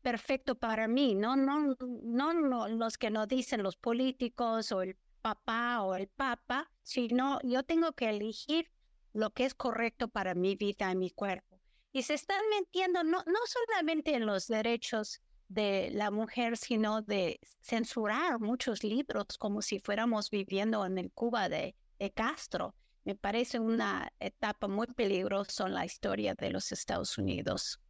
perfecto 0.00 0.54
para 0.54 0.88
mí, 0.88 1.14
no, 1.14 1.36
no, 1.36 1.76
no, 1.78 2.68
los 2.68 2.98
que 2.98 3.10
nos 3.10 3.28
dicen 3.28 3.62
los 3.62 3.76
políticos 3.76 4.72
o 4.72 4.82
el 4.82 4.96
papá 5.22 5.82
o 5.82 5.94
el 5.94 6.08
papa, 6.08 6.70
sino 6.82 7.38
yo 7.42 7.62
tengo 7.62 7.92
que 7.92 8.08
elegir 8.08 8.70
lo 9.12 9.30
que 9.30 9.44
es 9.44 9.54
correcto 9.54 10.08
para 10.08 10.34
mi 10.34 10.56
vida 10.56 10.90
y 10.90 10.96
mi 10.96 11.10
cuerpo. 11.10 11.60
Y 11.92 12.02
se 12.02 12.14
están 12.14 12.40
metiendo 12.58 13.02
no, 13.02 13.22
no 13.26 13.38
solamente 13.46 14.14
en 14.14 14.26
los 14.26 14.46
derechos 14.46 15.20
de 15.48 15.90
la 15.92 16.10
mujer, 16.10 16.56
sino 16.56 17.02
de 17.02 17.40
censurar 17.60 18.38
muchos 18.38 18.84
libros 18.84 19.36
como 19.36 19.62
si 19.62 19.80
fuéramos 19.80 20.30
viviendo 20.30 20.86
en 20.86 20.98
el 20.98 21.10
Cuba 21.12 21.48
de, 21.48 21.74
de 21.98 22.12
Castro. 22.12 22.74
Me 23.04 23.16
parece 23.16 23.58
una 23.58 24.12
etapa 24.20 24.68
muy 24.68 24.86
peligrosa 24.86 25.66
en 25.66 25.74
la 25.74 25.84
historia 25.84 26.34
de 26.34 26.50
los 26.50 26.70
Estados 26.70 27.18
Unidos. 27.18 27.80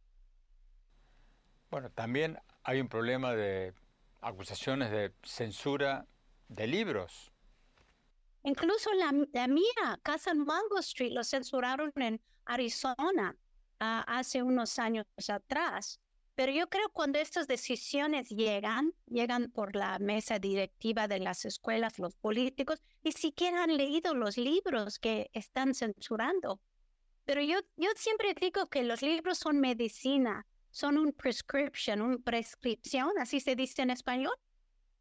Bueno, 1.71 1.89
también 1.89 2.37
hay 2.63 2.81
un 2.81 2.89
problema 2.89 3.33
de 3.33 3.73
acusaciones 4.19 4.91
de 4.91 5.13
censura 5.23 6.05
de 6.49 6.67
libros. 6.67 7.31
Incluso 8.43 8.89
la, 8.93 9.13
mía, 9.47 9.99
Casa 10.03 10.31
en 10.31 10.39
Mango 10.39 10.79
Street, 10.79 11.13
lo 11.13 11.23
censuraron 11.23 11.93
en 11.95 12.21
Arizona 12.43 13.37
ah, 13.79 14.03
hace 14.05 14.43
unos 14.43 14.79
años 14.79 15.05
atrás. 15.29 16.01
Pero 16.35 16.51
yo 16.51 16.67
creo 16.67 16.89
cuando 16.89 17.19
estas 17.19 17.47
decisiones 17.47 18.27
llegan, 18.29 18.93
llegan 19.05 19.49
por 19.51 19.75
la 19.75 19.97
mesa 19.99 20.39
directiva 20.39 21.07
de 21.07 21.19
las 21.19 21.45
escuelas, 21.45 21.99
los 21.99 22.15
políticos, 22.15 22.81
ni 23.03 23.13
siquiera 23.13 23.63
han 23.63 23.77
leído 23.77 24.13
los 24.13 24.37
libros 24.37 24.99
que 24.99 25.29
están 25.33 25.73
censurando. 25.73 26.59
Pero 27.23 27.41
yo, 27.41 27.59
yo 27.77 27.89
siempre 27.95 28.33
digo 28.33 28.67
que 28.67 28.83
los 28.83 29.01
libros 29.01 29.37
son 29.37 29.59
medicina, 29.59 30.45
son 30.71 30.97
un 30.97 31.11
prescription, 31.11 32.01
una 32.01 32.17
prescripción, 32.17 33.11
así 33.19 33.39
se 33.39 33.55
dice 33.55 33.81
en 33.81 33.91
español. 33.91 34.33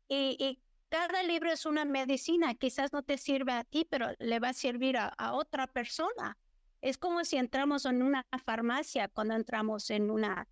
Y, 0.08 0.60
cada 0.88 1.22
libro 1.22 1.52
es 1.52 1.66
una 1.66 1.84
medicina, 1.84 2.52
quizás 2.54 2.92
no 2.92 3.04
te 3.04 3.16
sirve 3.16 3.52
a 3.52 3.62
ti, 3.62 3.86
pero 3.88 4.08
le 4.18 4.40
va 4.40 4.48
a 4.48 4.52
servir 4.52 4.96
a, 4.96 5.06
a 5.06 5.34
otra 5.34 5.68
persona. 5.68 6.36
Es 6.80 6.98
como 6.98 7.24
si 7.24 7.36
entramos 7.36 7.84
en 7.84 8.02
una 8.02 8.26
farmacia, 8.44 9.06
cuando 9.06 9.34
entramos 9.34 9.88
en 9.90 10.10
una 10.10 10.48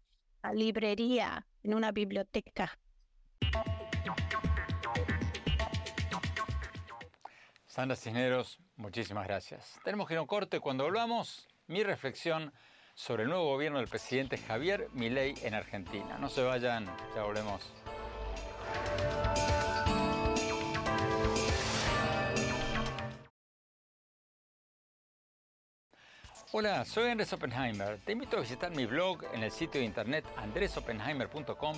librería, 0.55 1.45
en 1.65 1.75
una 1.75 1.91
biblioteca. 1.91 2.79
Sandra 7.67 7.97
Cisneros, 7.97 8.59
muchísimas 8.77 9.27
gracias. 9.27 9.79
Tenemos 9.85 10.07
que 10.07 10.15
ir 10.15 10.19
a 10.19 10.23
un 10.23 10.27
corte. 10.29 10.61
Cuando 10.61 10.85
volvamos, 10.85 11.49
mi 11.67 11.83
reflexión 11.83 12.53
sobre 12.99 13.23
el 13.23 13.29
nuevo 13.29 13.45
gobierno 13.45 13.79
del 13.79 13.87
presidente 13.87 14.37
Javier 14.37 14.89
Milei 14.93 15.33
en 15.43 15.55
Argentina. 15.55 16.19
No 16.19 16.29
se 16.29 16.43
vayan, 16.43 16.85
ya 17.15 17.23
volvemos. 17.23 17.73
Hola, 26.51 26.85
soy 26.85 27.11
Andrés 27.11 27.33
Oppenheimer. 27.33 28.01
Te 28.01 28.13
invito 28.13 28.37
a 28.37 28.41
visitar 28.41 28.75
mi 28.75 28.85
blog 28.85 29.23
en 29.33 29.45
el 29.45 29.53
sitio 29.53 29.81
de 29.81 29.87
internet 29.87 30.25
andresoppenheimer.com 30.37 31.77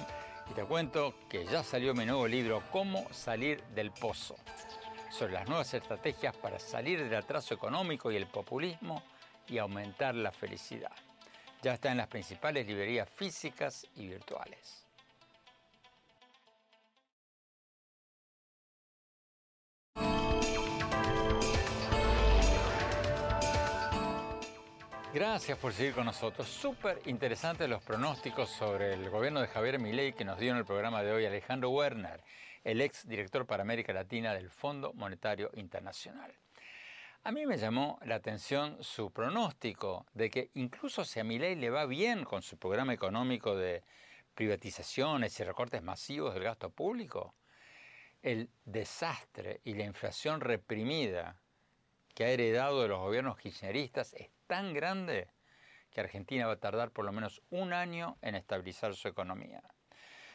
y 0.50 0.54
te 0.54 0.64
cuento 0.64 1.14
que 1.28 1.44
ya 1.44 1.62
salió 1.62 1.92
mi 1.92 2.06
nuevo 2.06 2.26
libro 2.26 2.62
Cómo 2.72 3.06
salir 3.12 3.62
del 3.74 3.90
pozo, 3.90 4.36
sobre 5.10 5.34
las 5.34 5.46
nuevas 5.46 5.74
estrategias 5.74 6.34
para 6.34 6.58
salir 6.58 7.04
del 7.04 7.14
atraso 7.14 7.52
económico 7.52 8.10
y 8.10 8.16
el 8.16 8.26
populismo 8.26 9.02
y 9.48 9.58
aumentar 9.58 10.14
la 10.14 10.32
felicidad. 10.32 10.92
Ya 11.62 11.74
está 11.74 11.90
en 11.90 11.98
las 11.98 12.08
principales 12.08 12.66
librerías 12.66 13.08
físicas 13.08 13.86
y 13.96 14.08
virtuales. 14.08 14.86
Gracias 25.12 25.58
por 25.58 25.72
seguir 25.72 25.92
con 25.92 26.06
nosotros. 26.06 26.48
Súper 26.48 27.02
interesantes 27.06 27.68
los 27.68 27.82
pronósticos 27.82 28.48
sobre 28.48 28.94
el 28.94 29.10
gobierno 29.10 29.40
de 29.40 29.48
Javier 29.48 29.80
Milei 29.80 30.12
que 30.12 30.24
nos 30.24 30.38
dio 30.38 30.52
en 30.52 30.58
el 30.58 30.64
programa 30.64 31.02
de 31.02 31.10
hoy 31.10 31.26
Alejandro 31.26 31.70
Werner, 31.70 32.22
el 32.62 32.80
ex 32.80 33.08
director 33.08 33.44
para 33.44 33.64
América 33.64 33.92
Latina 33.92 34.32
del 34.34 34.50
Fondo 34.50 34.92
Monetario 34.92 35.50
Internacional. 35.54 36.32
A 37.22 37.32
mí 37.32 37.44
me 37.44 37.58
llamó 37.58 37.98
la 38.02 38.14
atención 38.14 38.82
su 38.82 39.12
pronóstico 39.12 40.06
de 40.14 40.30
que 40.30 40.50
incluso 40.54 41.04
si 41.04 41.20
a 41.20 41.24
Milei 41.24 41.54
le 41.54 41.68
va 41.68 41.84
bien 41.84 42.24
con 42.24 42.40
su 42.40 42.56
programa 42.56 42.94
económico 42.94 43.54
de 43.54 43.84
privatizaciones 44.34 45.38
y 45.38 45.44
recortes 45.44 45.82
masivos 45.82 46.32
del 46.32 46.44
gasto 46.44 46.70
público, 46.70 47.34
el 48.22 48.48
desastre 48.64 49.60
y 49.64 49.74
la 49.74 49.84
inflación 49.84 50.40
reprimida 50.40 51.42
que 52.14 52.24
ha 52.24 52.30
heredado 52.30 52.80
de 52.80 52.88
los 52.88 53.00
gobiernos 53.00 53.36
kirchneristas 53.36 54.14
es 54.14 54.30
tan 54.46 54.72
grande 54.72 55.28
que 55.90 56.00
Argentina 56.00 56.46
va 56.46 56.54
a 56.54 56.60
tardar 56.60 56.90
por 56.90 57.04
lo 57.04 57.12
menos 57.12 57.42
un 57.50 57.74
año 57.74 58.16
en 58.22 58.34
estabilizar 58.34 58.94
su 58.94 59.08
economía. 59.08 59.62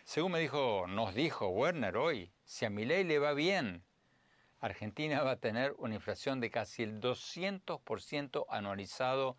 Según 0.03 0.33
me 0.33 0.39
dijo, 0.39 0.85
nos 0.87 1.15
dijo 1.15 1.47
Werner 1.47 1.97
hoy, 1.97 2.31
si 2.43 2.65
a 2.65 2.69
Milei 2.69 3.03
le 3.03 3.17
va 3.17 3.33
bien, 3.33 3.83
Argentina 4.65 5.21
va 5.21 5.33
a 5.33 5.39
tener 5.39 5.75
una 5.77 5.93
inflación 5.93 6.39
de 6.39 6.49
casi 6.49 6.81
el 6.81 6.99
200% 6.99 8.45
anualizado 8.49 9.37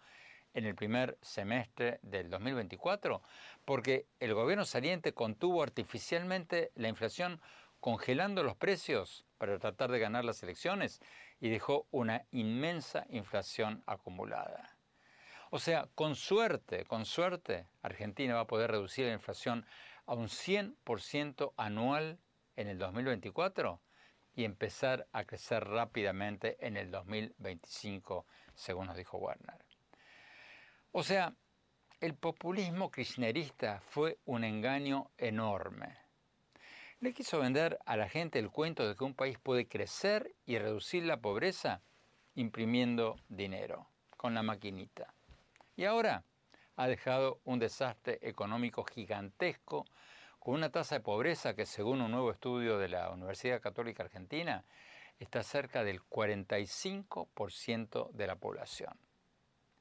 en 0.54 0.66
el 0.66 0.76
primer 0.76 1.18
semestre 1.20 1.98
del 2.02 2.30
2024, 2.30 3.22
porque 3.64 4.06
el 4.20 4.34
gobierno 4.34 4.64
saliente 4.64 5.14
contuvo 5.14 5.64
artificialmente 5.64 6.70
la 6.76 6.86
inflación 6.86 7.40
congelando 7.80 8.44
los 8.44 8.54
precios 8.54 9.26
para 9.36 9.58
tratar 9.58 9.90
de 9.90 9.98
ganar 9.98 10.24
las 10.24 10.44
elecciones 10.44 11.00
y 11.40 11.50
dejó 11.50 11.88
una 11.90 12.24
inmensa 12.30 13.04
inflación 13.10 13.82
acumulada. 13.86 14.78
O 15.50 15.58
sea, 15.58 15.88
con 15.96 16.14
suerte, 16.14 16.84
con 16.84 17.04
suerte, 17.04 17.66
Argentina 17.82 18.36
va 18.36 18.42
a 18.42 18.46
poder 18.46 18.70
reducir 18.70 19.06
la 19.06 19.12
inflación 19.12 19.66
a 20.06 20.14
un 20.14 20.28
100% 20.28 21.52
anual 21.56 22.20
en 22.54 22.68
el 22.68 22.78
2024 22.78 23.80
y 24.36 24.44
empezar 24.44 25.08
a 25.12 25.24
crecer 25.24 25.64
rápidamente 25.64 26.56
en 26.64 26.76
el 26.76 26.92
2025, 26.92 28.26
según 28.54 28.86
nos 28.86 28.96
dijo 28.96 29.18
Werner. 29.18 29.64
O 30.92 31.02
sea, 31.02 31.34
el 32.00 32.14
populismo 32.14 32.92
kirchnerista 32.92 33.80
fue 33.80 34.20
un 34.24 34.44
engaño 34.44 35.10
enorme 35.18 36.06
le 37.00 37.12
quiso 37.12 37.40
vender 37.40 37.78
a 37.84 37.96
la 37.96 38.08
gente 38.08 38.38
el 38.38 38.50
cuento 38.50 38.88
de 38.88 38.96
que 38.96 39.04
un 39.04 39.14
país 39.14 39.38
puede 39.38 39.68
crecer 39.68 40.34
y 40.46 40.58
reducir 40.58 41.04
la 41.04 41.20
pobreza 41.20 41.82
imprimiendo 42.34 43.16
dinero 43.28 43.90
con 44.16 44.34
la 44.34 44.42
maquinita. 44.42 45.12
Y 45.76 45.84
ahora 45.84 46.24
ha 46.74 46.88
dejado 46.88 47.40
un 47.44 47.58
desastre 47.58 48.18
económico 48.22 48.82
gigantesco 48.84 49.84
con 50.46 50.54
una 50.54 50.70
tasa 50.70 50.94
de 50.94 51.00
pobreza 51.00 51.56
que 51.56 51.66
según 51.66 52.00
un 52.00 52.12
nuevo 52.12 52.30
estudio 52.30 52.78
de 52.78 52.86
la 52.86 53.10
Universidad 53.10 53.60
Católica 53.60 54.04
Argentina 54.04 54.64
está 55.18 55.42
cerca 55.42 55.82
del 55.82 56.00
45% 56.04 58.12
de 58.12 58.26
la 58.28 58.36
población. 58.36 58.96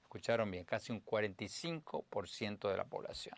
Escucharon 0.02 0.50
bien, 0.50 0.66
casi 0.66 0.92
un 0.92 1.06
45% 1.06 2.68
de 2.68 2.78
la 2.78 2.86
población. 2.86 3.38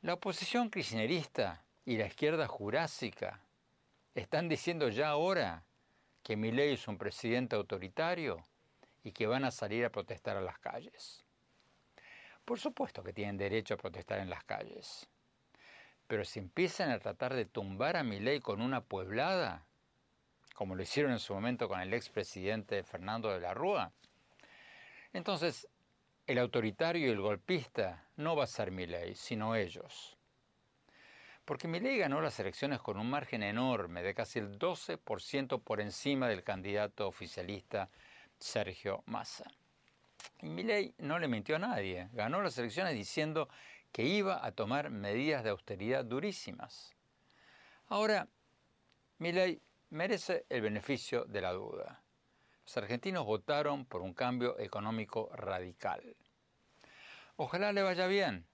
La 0.00 0.14
oposición 0.14 0.70
kirchnerista 0.70 1.66
y 1.84 1.98
la 1.98 2.06
izquierda 2.06 2.46
jurásica 2.46 3.42
están 4.14 4.48
diciendo 4.48 4.88
ya 4.88 5.10
ahora 5.10 5.64
que 6.22 6.38
Milei 6.38 6.72
es 6.72 6.88
un 6.88 6.96
presidente 6.96 7.56
autoritario 7.56 8.42
y 9.04 9.12
que 9.12 9.26
van 9.26 9.44
a 9.44 9.50
salir 9.50 9.84
a 9.84 9.92
protestar 9.92 10.38
a 10.38 10.40
las 10.40 10.58
calles. 10.60 11.26
Por 12.46 12.58
supuesto 12.58 13.02
que 13.02 13.12
tienen 13.12 13.36
derecho 13.36 13.74
a 13.74 13.76
protestar 13.76 14.20
en 14.20 14.30
las 14.30 14.44
calles. 14.44 15.06
Pero 16.08 16.24
si 16.24 16.40
empiezan 16.40 16.90
a 16.90 16.98
tratar 16.98 17.34
de 17.34 17.44
tumbar 17.44 17.96
a 17.96 18.02
Milei 18.02 18.40
con 18.40 18.60
una 18.60 18.80
pueblada, 18.80 19.66
como 20.54 20.74
lo 20.74 20.82
hicieron 20.82 21.12
en 21.12 21.20
su 21.20 21.34
momento 21.34 21.68
con 21.68 21.80
el 21.80 21.94
expresidente 21.94 22.82
Fernando 22.82 23.30
de 23.30 23.40
la 23.40 23.54
Rúa, 23.54 23.92
entonces 25.12 25.68
el 26.26 26.38
autoritario 26.38 27.06
y 27.06 27.10
el 27.10 27.20
golpista 27.20 28.08
no 28.16 28.34
va 28.34 28.44
a 28.44 28.48
ser 28.48 28.70
Milei, 28.70 29.14
sino 29.14 29.54
ellos. 29.54 30.16
Porque 31.44 31.68
Milei 31.68 31.98
ganó 31.98 32.20
las 32.20 32.40
elecciones 32.40 32.80
con 32.80 32.98
un 32.98 33.08
margen 33.08 33.42
enorme 33.42 34.02
de 34.02 34.14
casi 34.14 34.38
el 34.38 34.58
12% 34.58 35.62
por 35.62 35.80
encima 35.80 36.28
del 36.28 36.42
candidato 36.42 37.06
oficialista 37.06 37.90
Sergio 38.38 39.02
Massa. 39.06 39.50
Y 40.40 40.48
Milei 40.48 40.94
no 40.98 41.18
le 41.18 41.28
mintió 41.28 41.56
a 41.56 41.60
nadie, 41.60 42.08
ganó 42.12 42.42
las 42.42 42.56
elecciones 42.58 42.94
diciendo 42.94 43.48
que 43.92 44.02
iba 44.04 44.44
a 44.44 44.52
tomar 44.52 44.90
medidas 44.90 45.44
de 45.44 45.50
austeridad 45.50 46.04
durísimas. 46.04 46.94
Ahora, 47.86 48.28
Milei 49.18 49.60
merece 49.90 50.44
el 50.48 50.60
beneficio 50.60 51.24
de 51.24 51.40
la 51.40 51.52
duda. 51.52 52.02
Los 52.64 52.76
argentinos 52.76 53.24
votaron 53.24 53.86
por 53.86 54.02
un 54.02 54.12
cambio 54.12 54.58
económico 54.58 55.30
radical. 55.34 56.16
Ojalá 57.36 57.72
le 57.72 57.82
vaya 57.82 58.06
bien, 58.06 58.46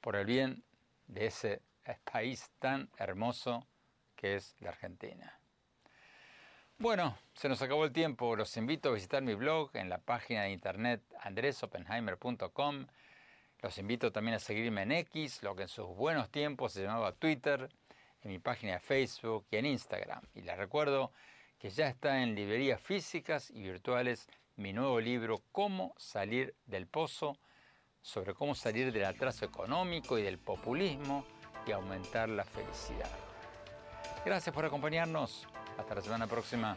por 0.00 0.16
el 0.16 0.26
bien 0.26 0.64
de 1.06 1.26
ese 1.26 1.62
país 2.04 2.50
tan 2.58 2.90
hermoso 2.98 3.66
que 4.16 4.36
es 4.36 4.54
la 4.60 4.70
Argentina. 4.70 5.38
Bueno, 6.78 7.16
se 7.34 7.48
nos 7.48 7.62
acabó 7.62 7.84
el 7.84 7.92
tiempo. 7.92 8.34
Los 8.34 8.56
invito 8.56 8.88
a 8.88 8.92
visitar 8.92 9.22
mi 9.22 9.34
blog 9.34 9.70
en 9.74 9.88
la 9.88 9.98
página 9.98 10.42
de 10.42 10.50
internet 10.50 11.02
andresopenheimer.com. 11.20 12.86
Los 13.62 13.78
invito 13.78 14.10
también 14.10 14.34
a 14.34 14.40
seguirme 14.40 14.82
en 14.82 14.92
X, 14.92 15.42
lo 15.42 15.54
que 15.54 15.62
en 15.62 15.68
sus 15.68 15.86
buenos 15.86 16.30
tiempos 16.30 16.72
se 16.72 16.82
llamaba 16.82 17.12
Twitter, 17.12 17.70
en 18.22 18.30
mi 18.30 18.40
página 18.40 18.74
de 18.74 18.80
Facebook 18.80 19.46
y 19.50 19.56
en 19.56 19.66
Instagram. 19.66 20.22
Y 20.34 20.42
les 20.42 20.56
recuerdo 20.56 21.12
que 21.58 21.70
ya 21.70 21.88
está 21.88 22.22
en 22.22 22.34
librerías 22.34 22.80
físicas 22.80 23.50
y 23.50 23.62
virtuales 23.62 24.28
mi 24.56 24.72
nuevo 24.72 25.00
libro 25.00 25.42
Cómo 25.52 25.94
salir 25.96 26.56
del 26.66 26.88
pozo, 26.88 27.38
sobre 28.00 28.34
cómo 28.34 28.56
salir 28.56 28.92
del 28.92 29.04
atraso 29.04 29.44
económico 29.44 30.18
y 30.18 30.22
del 30.22 30.38
populismo 30.38 31.24
y 31.64 31.70
aumentar 31.70 32.28
la 32.28 32.44
felicidad. 32.44 33.10
Gracias 34.24 34.52
por 34.52 34.64
acompañarnos. 34.64 35.46
Hasta 35.78 35.94
la 35.94 36.02
semana 36.02 36.26
próxima. 36.26 36.76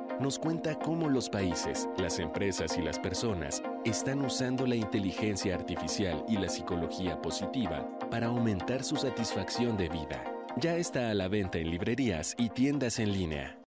nos 0.21 0.37
cuenta 0.37 0.77
cómo 0.77 1.09
los 1.09 1.29
países, 1.29 1.89
las 1.97 2.19
empresas 2.19 2.77
y 2.77 2.81
las 2.81 2.99
personas 2.99 3.61
están 3.83 4.23
usando 4.23 4.65
la 4.67 4.75
inteligencia 4.75 5.55
artificial 5.55 6.23
y 6.29 6.37
la 6.37 6.47
psicología 6.47 7.21
positiva 7.21 7.89
para 8.09 8.27
aumentar 8.27 8.83
su 8.83 8.95
satisfacción 8.95 9.77
de 9.77 9.89
vida. 9.89 10.23
Ya 10.57 10.75
está 10.75 11.09
a 11.09 11.13
la 11.13 11.27
venta 11.27 11.57
en 11.57 11.71
librerías 11.71 12.35
y 12.37 12.49
tiendas 12.49 12.99
en 12.99 13.11
línea. 13.13 13.60